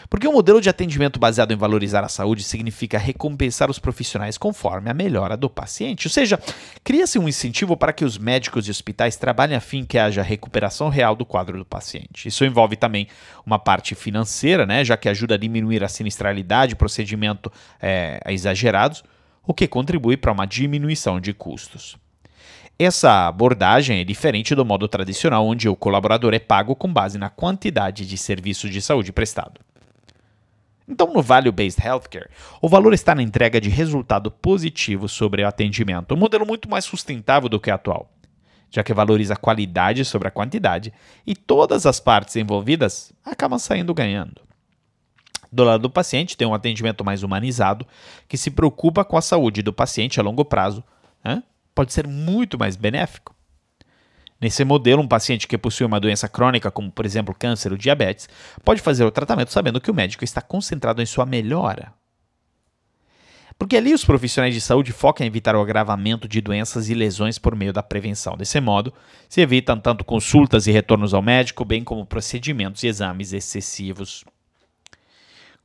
Porque 0.10 0.28
o 0.28 0.34
modelo 0.34 0.60
de 0.60 0.70
atendimento 0.70 1.20
baseado 1.20 1.52
em 1.52 1.56
valorizar 1.56 2.04
a 2.04 2.10
saúde 2.10 2.42
significa 2.42 2.98
recompensar 2.98 3.70
os 3.70 3.78
profissionais 3.78 4.38
conforme 4.38 4.90
a 4.90 4.94
melhora 4.94 5.38
do 5.38 5.50
paciente. 5.50 6.08
Ou 6.08 6.12
seja, 6.12 6.40
cria-se 6.84 7.20
um 7.20 7.28
incentivo 7.28 7.78
para 7.78 7.94
que 7.94 8.04
os 8.04 8.18
médicos 8.18 8.68
e 8.68 8.72
hospitais 8.72 9.16
trabalhem 9.16 9.56
a 9.56 9.60
fim 9.60 9.86
que 9.86 10.00
haja 10.00 10.24
recuperação 10.24 10.90
real 10.90 11.16
do 11.16 11.26
quadro 11.26 11.60
do 11.60 11.66
paciente. 11.66 12.28
Isso 12.28 12.44
envolve 12.44 12.76
também 12.76 13.08
uma 13.46 13.60
parte 13.60 13.94
financeira, 13.94 14.66
né, 14.66 14.84
já 14.84 14.98
que 14.98 15.08
ajuda 15.08 15.36
a 15.36 15.38
diminuir 15.38 15.84
a 15.84 15.88
sinistralidade, 15.88 16.76
procedimento 16.76 17.52
é, 17.80 18.20
exagerados, 18.30 19.04
o 19.46 19.54
que 19.54 19.68
contribui 19.68 20.18
para 20.18 20.32
uma 20.32 20.48
diminuição 20.48 21.20
de 21.20 21.34
custos. 21.34 21.98
Essa 22.80 23.28
abordagem 23.28 24.00
é 24.00 24.04
diferente 24.04 24.56
do 24.56 24.66
modo 24.66 24.88
tradicional, 24.88 25.46
onde 25.46 25.68
o 25.68 25.76
colaborador 25.76 26.34
é 26.34 26.40
pago 26.40 26.76
com 26.76 26.92
base 26.92 27.18
na 27.18 27.30
quantidade 27.30 28.08
de 28.08 28.18
serviços 28.18 28.72
de 28.72 28.82
saúde 28.82 29.12
prestado. 29.12 29.60
Então, 30.90 31.14
no 31.14 31.22
Value-Based 31.22 31.80
Healthcare, 31.86 32.32
o 32.60 32.68
valor 32.68 32.96
está 32.96 33.14
na 33.14 33.22
entrega 33.22 33.62
de 33.62 33.70
resultado 33.70 34.32
positivo 34.32 35.08
sobre 35.08 35.44
o 35.44 35.48
atendimento, 35.48 36.16
um 36.16 36.18
modelo 36.18 36.48
muito 36.48 36.68
mais 36.68 36.84
sustentável 36.84 37.48
do 37.48 37.60
que 37.60 37.70
o 37.70 37.74
atual, 37.74 38.12
já 38.72 38.84
que 38.84 38.92
valoriza 38.92 39.36
a 39.36 39.38
qualidade 39.38 40.04
sobre 40.04 40.28
a 40.28 40.32
quantidade 40.32 40.92
e 41.28 41.36
todas 41.36 41.86
as 41.86 42.00
partes 42.00 42.36
envolvidas 42.36 43.14
acabam 43.24 43.60
saindo 43.60 43.94
ganhando. 43.94 44.42
Do 45.52 45.64
lado 45.64 45.82
do 45.82 45.90
paciente, 45.92 46.36
tem 46.36 46.48
um 46.48 46.54
atendimento 46.56 47.06
mais 47.06 47.22
humanizado, 47.22 47.86
que 48.28 48.38
se 48.38 48.50
preocupa 48.50 49.06
com 49.06 49.16
a 49.18 49.22
saúde 49.22 49.62
do 49.62 49.74
paciente 49.74 50.20
a 50.20 50.24
longo 50.24 50.44
prazo, 50.44 50.84
né? 51.24 51.44
pode 51.76 51.94
ser 51.94 52.08
muito 52.08 52.58
mais 52.58 52.76
benéfico. 52.76 53.36
Nesse 54.42 54.64
modelo, 54.64 55.02
um 55.02 55.08
paciente 55.08 55.48
que 55.48 55.58
possui 55.58 55.86
uma 55.86 56.00
doença 56.00 56.30
crônica, 56.30 56.72
como 56.72 56.90
por 56.90 57.06
exemplo 57.06 57.36
câncer 57.38 57.74
ou 57.74 57.78
diabetes, 57.78 58.30
pode 58.64 58.82
fazer 58.82 59.04
o 59.04 59.12
tratamento 59.12 59.52
sabendo 59.52 59.82
que 59.82 59.92
o 59.92 59.94
médico 59.94 60.24
está 60.24 60.42
concentrado 60.42 61.02
em 61.02 61.06
sua 61.06 61.26
melhora. 61.26 61.94
Porque 63.58 63.76
ali 63.76 63.94
os 63.94 64.06
profissionais 64.06 64.54
de 64.54 64.62
saúde 64.62 64.94
focam 64.94 65.26
em 65.26 65.28
evitar 65.28 65.54
o 65.54 65.62
agravamento 65.62 66.30
de 66.30 66.40
doenças 66.40 66.88
e 66.88 66.94
lesões 66.94 67.38
por 67.38 67.54
meio 67.54 67.74
da 67.74 67.84
prevenção. 67.84 68.38
Desse 68.38 68.62
modo, 68.62 68.94
se 69.28 69.42
evitam 69.42 69.78
tanto 69.78 70.06
consultas 70.06 70.66
e 70.66 70.72
retornos 70.72 71.14
ao 71.14 71.22
médico, 71.22 71.66
bem 71.66 71.84
como 71.84 72.06
procedimentos 72.06 72.82
e 72.84 72.88
exames 72.88 73.34
excessivos. 73.34 74.24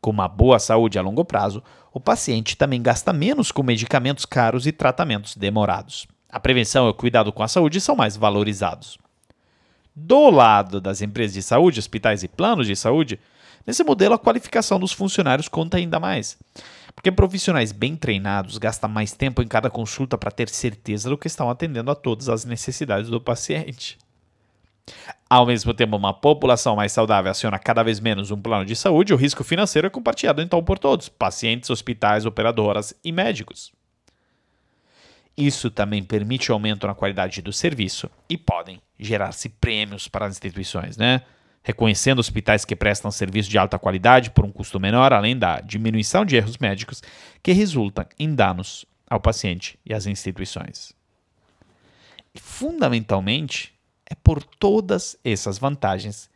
Com 0.00 0.10
uma 0.10 0.26
boa 0.26 0.58
saúde 0.58 0.98
a 0.98 1.02
longo 1.02 1.24
prazo, 1.24 1.62
o 1.92 2.00
paciente 2.00 2.56
também 2.56 2.82
gasta 2.82 3.12
menos 3.12 3.52
com 3.52 3.62
medicamentos 3.62 4.24
caros 4.24 4.66
e 4.66 4.72
tratamentos 4.72 5.36
demorados 5.36 6.08
a 6.34 6.40
prevenção 6.40 6.88
e 6.88 6.90
o 6.90 6.94
cuidado 6.94 7.32
com 7.32 7.44
a 7.44 7.48
saúde 7.48 7.80
são 7.80 7.94
mais 7.94 8.16
valorizados. 8.16 8.98
Do 9.94 10.30
lado 10.30 10.80
das 10.80 11.00
empresas 11.00 11.32
de 11.32 11.40
saúde, 11.40 11.78
hospitais 11.78 12.24
e 12.24 12.28
planos 12.28 12.66
de 12.66 12.74
saúde, 12.74 13.20
nesse 13.64 13.84
modelo 13.84 14.14
a 14.14 14.18
qualificação 14.18 14.80
dos 14.80 14.90
funcionários 14.90 15.46
conta 15.46 15.76
ainda 15.76 16.00
mais. 16.00 16.36
Porque 16.92 17.12
profissionais 17.12 17.70
bem 17.70 17.94
treinados 17.94 18.58
gastam 18.58 18.90
mais 18.90 19.12
tempo 19.12 19.42
em 19.42 19.46
cada 19.46 19.70
consulta 19.70 20.18
para 20.18 20.32
ter 20.32 20.48
certeza 20.48 21.08
do 21.08 21.16
que 21.16 21.28
estão 21.28 21.48
atendendo 21.48 21.92
a 21.92 21.94
todas 21.94 22.28
as 22.28 22.44
necessidades 22.44 23.08
do 23.08 23.20
paciente. 23.20 23.96
Ao 25.30 25.46
mesmo 25.46 25.72
tempo, 25.72 25.96
uma 25.96 26.12
população 26.12 26.74
mais 26.74 26.90
saudável 26.90 27.30
aciona 27.30 27.60
cada 27.60 27.84
vez 27.84 28.00
menos 28.00 28.32
um 28.32 28.42
plano 28.42 28.64
de 28.64 28.74
saúde, 28.74 29.14
o 29.14 29.16
risco 29.16 29.44
financeiro 29.44 29.86
é 29.86 29.90
compartilhado 29.90 30.42
então 30.42 30.64
por 30.64 30.80
todos: 30.80 31.08
pacientes, 31.08 31.70
hospitais, 31.70 32.26
operadoras 32.26 32.92
e 33.04 33.12
médicos. 33.12 33.72
Isso 35.36 35.70
também 35.70 36.02
permite 36.02 36.50
aumento 36.50 36.86
na 36.86 36.94
qualidade 36.94 37.42
do 37.42 37.52
serviço 37.52 38.10
e 38.28 38.38
podem 38.38 38.80
gerar-se 38.98 39.48
prêmios 39.48 40.06
para 40.06 40.26
as 40.26 40.36
instituições, 40.36 40.96
né? 40.96 41.22
reconhecendo 41.64 42.18
hospitais 42.18 42.64
que 42.64 42.76
prestam 42.76 43.10
serviço 43.10 43.48
de 43.48 43.56
alta 43.56 43.78
qualidade 43.78 44.30
por 44.30 44.44
um 44.44 44.52
custo 44.52 44.78
menor, 44.78 45.14
além 45.14 45.36
da 45.36 45.60
diminuição 45.60 46.24
de 46.24 46.36
erros 46.36 46.58
médicos 46.58 47.02
que 47.42 47.52
resultam 47.52 48.04
em 48.18 48.34
danos 48.34 48.84
ao 49.08 49.18
paciente 49.18 49.78
e 49.84 49.94
às 49.94 50.06
instituições. 50.06 50.92
E, 52.34 52.38
fundamentalmente, 52.38 53.74
é 54.04 54.14
por 54.14 54.42
todas 54.42 55.16
essas 55.24 55.56
vantagens 55.56 56.28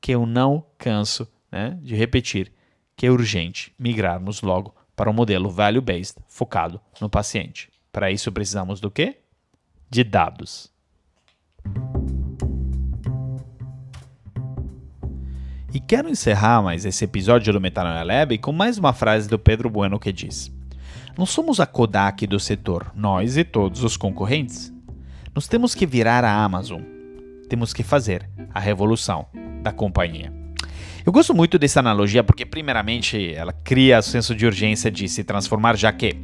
que 0.00 0.12
eu 0.12 0.24
não 0.24 0.64
canso 0.78 1.28
né, 1.50 1.76
de 1.82 1.96
repetir 1.96 2.52
que 2.96 3.06
é 3.06 3.10
urgente 3.10 3.74
migrarmos 3.78 4.42
logo 4.42 4.74
para 4.94 5.10
um 5.10 5.12
modelo 5.12 5.50
value-based 5.50 6.18
focado 6.28 6.80
no 7.00 7.08
paciente. 7.08 7.68
Para 7.92 8.10
isso 8.10 8.30
precisamos 8.30 8.80
do 8.80 8.90
quê? 8.90 9.18
De 9.90 10.04
dados. 10.04 10.70
E 15.72 15.80
quero 15.80 16.08
encerrar 16.08 16.62
mais 16.62 16.84
esse 16.84 17.04
episódio 17.04 17.52
do 17.52 17.60
Metanoia 17.60 18.02
Lab 18.02 18.38
com 18.38 18.52
mais 18.52 18.78
uma 18.78 18.92
frase 18.92 19.28
do 19.28 19.38
Pedro 19.38 19.68
Bueno 19.68 19.98
que 19.98 20.12
diz: 20.12 20.50
Não 21.16 21.26
somos 21.26 21.60
a 21.60 21.66
Kodak 21.66 22.26
do 22.26 22.40
setor, 22.40 22.90
nós 22.94 23.36
e 23.36 23.44
todos 23.44 23.84
os 23.84 23.96
concorrentes. 23.96 24.72
Nós 25.34 25.46
temos 25.46 25.74
que 25.74 25.86
virar 25.86 26.24
a 26.24 26.42
Amazon. 26.42 26.82
Temos 27.48 27.72
que 27.72 27.82
fazer 27.82 28.28
a 28.52 28.60
revolução 28.60 29.26
da 29.62 29.72
companhia. 29.72 30.32
Eu 31.04 31.12
gosto 31.12 31.32
muito 31.32 31.58
dessa 31.58 31.80
analogia 31.80 32.22
porque, 32.22 32.44
primeiramente, 32.44 33.32
ela 33.32 33.52
cria 33.52 33.98
o 33.98 34.02
senso 34.02 34.34
de 34.34 34.44
urgência 34.44 34.90
de 34.90 35.08
se 35.08 35.24
transformar, 35.24 35.76
já 35.76 35.92
que 35.92 36.16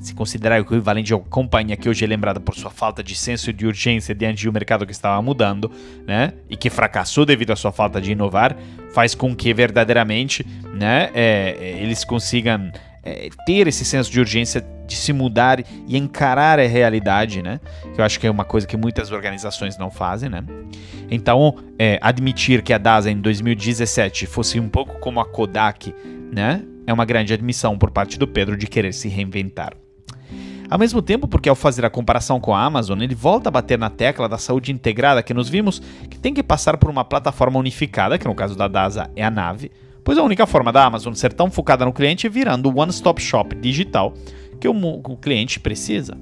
se 0.00 0.14
considerar 0.14 0.60
o 0.60 0.64
equivalente 0.64 1.06
de 1.06 1.14
uma 1.14 1.22
companhia 1.22 1.76
que 1.76 1.88
hoje 1.88 2.04
é 2.04 2.08
lembrada 2.08 2.38
por 2.38 2.54
sua 2.54 2.70
falta 2.70 3.02
de 3.02 3.14
senso 3.14 3.52
de 3.52 3.66
urgência 3.66 4.14
diante 4.14 4.38
de 4.38 4.48
um 4.48 4.52
mercado 4.52 4.84
que 4.84 4.92
estava 4.92 5.20
mudando, 5.22 5.70
né, 6.06 6.34
e 6.48 6.56
que 6.56 6.68
fracassou 6.68 7.24
devido 7.24 7.52
à 7.52 7.56
sua 7.56 7.72
falta 7.72 8.00
de 8.00 8.12
inovar, 8.12 8.56
faz 8.92 9.14
com 9.14 9.34
que 9.34 9.52
verdadeiramente, 9.54 10.46
né, 10.74 11.10
é, 11.14 11.56
é 11.58 11.82
eles 11.82 12.04
consigam 12.04 12.70
é, 13.04 13.28
ter 13.46 13.66
esse 13.68 13.84
senso 13.84 14.10
de 14.10 14.18
urgência 14.18 14.64
de 14.86 14.96
se 14.96 15.12
mudar 15.12 15.60
e 15.86 15.96
encarar 15.96 16.58
a 16.58 16.66
realidade, 16.66 17.42
né? 17.42 17.60
Que 17.94 18.00
eu 18.00 18.04
acho 18.04 18.18
que 18.18 18.26
é 18.26 18.30
uma 18.30 18.44
coisa 18.44 18.66
que 18.66 18.76
muitas 18.76 19.12
organizações 19.12 19.76
não 19.76 19.90
fazem, 19.90 20.30
né? 20.30 20.42
Então, 21.10 21.56
é, 21.78 21.98
admitir 22.00 22.62
que 22.62 22.72
a 22.72 22.78
DASA 22.78 23.10
em 23.10 23.20
2017 23.20 24.26
fosse 24.26 24.58
um 24.58 24.68
pouco 24.68 24.98
como 25.00 25.20
a 25.20 25.24
Kodak, 25.24 25.94
né? 26.32 26.62
É 26.86 26.92
uma 26.92 27.04
grande 27.04 27.32
admissão 27.32 27.78
por 27.78 27.90
parte 27.90 28.18
do 28.18 28.26
Pedro 28.26 28.56
de 28.56 28.66
querer 28.66 28.92
se 28.92 29.08
reinventar. 29.08 29.74
Ao 30.68 30.78
mesmo 30.78 31.02
tempo, 31.02 31.28
porque 31.28 31.48
ao 31.48 31.54
fazer 31.54 31.84
a 31.84 31.90
comparação 31.90 32.40
com 32.40 32.54
a 32.54 32.62
Amazon, 32.62 33.00
ele 33.00 33.14
volta 33.14 33.48
a 33.48 33.52
bater 33.52 33.78
na 33.78 33.90
tecla 33.90 34.28
da 34.28 34.38
saúde 34.38 34.72
integrada 34.72 35.22
que 35.22 35.34
nos 35.34 35.48
vimos 35.48 35.80
que 36.10 36.18
tem 36.18 36.32
que 36.32 36.42
passar 36.42 36.78
por 36.78 36.90
uma 36.90 37.04
plataforma 37.04 37.58
unificada, 37.58 38.18
que 38.18 38.26
no 38.26 38.34
caso 38.34 38.56
da 38.56 38.66
DASA 38.66 39.10
é 39.14 39.22
a 39.22 39.30
nave, 39.30 39.70
pois 40.02 40.18
a 40.18 40.22
única 40.22 40.46
forma 40.46 40.72
da 40.72 40.84
Amazon 40.84 41.14
ser 41.14 41.32
tão 41.32 41.50
focada 41.50 41.84
no 41.84 41.92
cliente 41.92 42.26
é 42.26 42.30
virando 42.30 42.70
o 42.70 42.80
one-stop 42.80 43.20
shop 43.20 43.54
digital 43.56 44.14
que 44.60 44.68
o, 44.68 45.16
cliente 45.16 45.60
precisa. 45.60 46.16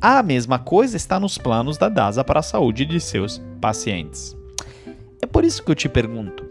A 0.00 0.22
mesma 0.22 0.58
coisa 0.58 0.96
está 0.96 1.18
nos 1.18 1.38
planos 1.38 1.78
da 1.78 1.88
DASA 1.88 2.24
para 2.24 2.40
a 2.40 2.42
saúde 2.42 2.84
de 2.84 3.00
seus 3.00 3.40
pacientes. 3.60 4.36
É 5.22 5.26
por 5.26 5.44
isso 5.44 5.62
que 5.62 5.70
eu 5.70 5.74
te 5.74 5.88
pergunto: 5.88 6.43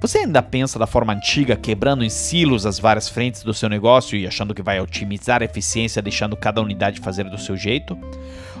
você 0.00 0.18
ainda 0.18 0.42
pensa 0.42 0.78
da 0.78 0.86
forma 0.86 1.12
antiga, 1.12 1.56
quebrando 1.56 2.04
em 2.04 2.10
silos 2.10 2.66
as 2.66 2.78
várias 2.78 3.08
frentes 3.08 3.42
do 3.42 3.54
seu 3.54 3.68
negócio 3.68 4.16
e 4.16 4.26
achando 4.26 4.54
que 4.54 4.62
vai 4.62 4.80
otimizar 4.80 5.42
a 5.42 5.44
eficiência, 5.44 6.02
deixando 6.02 6.36
cada 6.36 6.60
unidade 6.60 7.00
fazer 7.00 7.24
do 7.24 7.38
seu 7.38 7.56
jeito? 7.56 7.96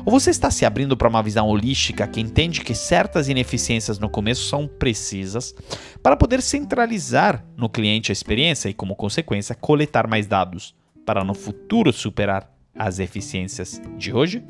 Ou 0.04 0.10
você 0.10 0.30
está 0.30 0.50
se 0.50 0.64
abrindo 0.64 0.96
para 0.96 1.08
uma 1.08 1.22
visão 1.22 1.46
holística 1.46 2.06
que 2.08 2.20
entende 2.20 2.60
que 2.60 2.74
certas 2.74 3.28
ineficiências 3.28 3.98
no 3.98 4.10
começo 4.10 4.48
são 4.48 4.66
precisas 4.66 5.54
para 6.02 6.16
poder 6.16 6.42
centralizar 6.42 7.44
no 7.56 7.68
cliente 7.68 8.10
a 8.10 8.14
experiência 8.14 8.68
e, 8.68 8.74
como 8.74 8.96
consequência, 8.96 9.54
coletar 9.54 10.08
mais 10.08 10.26
dados 10.26 10.74
para 11.06 11.22
no 11.22 11.34
futuro 11.34 11.92
superar 11.92 12.50
as 12.76 12.98
eficiências 12.98 13.80
de 13.96 14.12
hoje? 14.12 14.42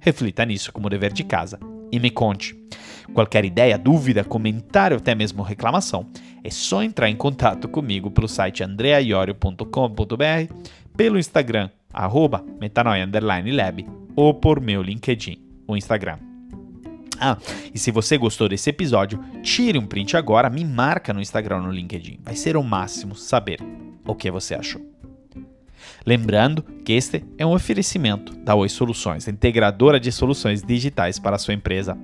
Reflita 0.00 0.44
nisso 0.44 0.72
como 0.72 0.90
dever 0.90 1.12
de 1.12 1.24
casa 1.24 1.58
e 1.92 2.00
me 2.00 2.10
conte. 2.10 2.56
Qualquer 3.12 3.44
ideia, 3.44 3.78
dúvida, 3.78 4.24
comentário, 4.24 4.96
até 4.96 5.14
mesmo 5.14 5.42
reclamação, 5.42 6.06
é 6.42 6.50
só 6.50 6.82
entrar 6.82 7.08
em 7.08 7.16
contato 7.16 7.68
comigo 7.68 8.10
pelo 8.10 8.28
site 8.28 8.62
andreaiorio.com.br, 8.62 10.54
pelo 10.96 11.18
Instagram, 11.18 11.70
arroba 11.92 12.44
metanoia_lab, 12.60 13.86
ou 14.14 14.34
por 14.34 14.60
meu 14.60 14.82
LinkedIn, 14.82 15.38
o 15.66 15.76
Instagram. 15.76 16.18
Ah, 17.18 17.38
e 17.74 17.78
se 17.78 17.90
você 17.90 18.18
gostou 18.18 18.48
desse 18.48 18.70
episódio, 18.70 19.18
tire 19.42 19.78
um 19.78 19.86
print 19.86 20.16
agora, 20.16 20.50
me 20.50 20.64
marca 20.64 21.14
no 21.14 21.20
Instagram 21.20 21.62
no 21.62 21.70
LinkedIn. 21.70 22.20
Vai 22.22 22.36
ser 22.36 22.56
o 22.56 22.62
máximo 22.62 23.14
saber 23.14 23.58
o 24.06 24.14
que 24.14 24.30
você 24.30 24.54
achou. 24.54 24.82
Lembrando 26.04 26.62
que 26.84 26.92
este 26.92 27.24
é 27.38 27.44
um 27.44 27.52
oferecimento 27.52 28.36
da 28.36 28.54
Oi 28.54 28.68
Soluções, 28.68 29.26
integradora 29.28 29.98
de 29.98 30.12
soluções 30.12 30.62
digitais 30.62 31.18
para 31.18 31.36
a 31.36 31.38
sua 31.38 31.54
empresa. 31.54 31.98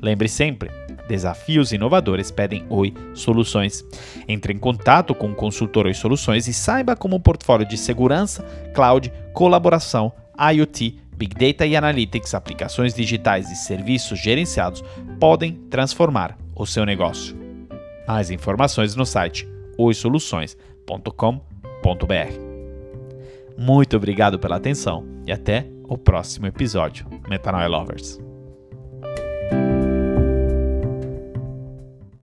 Lembre 0.00 0.28
sempre, 0.28 0.70
desafios 1.08 1.72
inovadores 1.72 2.30
pedem 2.30 2.64
Oi 2.68 2.94
Soluções. 3.14 3.84
Entre 4.28 4.52
em 4.52 4.58
contato 4.58 5.14
com 5.14 5.30
o 5.30 5.34
consultor 5.34 5.86
Oi 5.86 5.94
Soluções 5.94 6.46
e 6.46 6.52
saiba 6.52 6.94
como 6.94 7.16
o 7.16 7.20
portfólio 7.20 7.66
de 7.66 7.76
segurança, 7.76 8.44
cloud, 8.74 9.12
colaboração, 9.32 10.12
IoT, 10.38 11.00
Big 11.16 11.34
Data 11.34 11.66
e 11.66 11.74
Analytics, 11.74 12.32
aplicações 12.32 12.94
digitais 12.94 13.50
e 13.50 13.56
serviços 13.56 14.20
gerenciados 14.20 14.84
podem 15.18 15.54
transformar 15.68 16.38
o 16.54 16.64
seu 16.64 16.86
negócio. 16.86 17.36
Mais 18.06 18.30
informações 18.30 18.94
no 18.94 19.04
site 19.04 19.48
oisoluções.com.br. 19.76 22.48
Muito 23.56 23.96
obrigado 23.96 24.38
pela 24.38 24.56
atenção 24.56 25.04
e 25.26 25.32
até 25.32 25.66
o 25.88 25.98
próximo 25.98 26.46
episódio, 26.46 27.04
Metanoia 27.28 27.66
Lovers. 27.66 28.27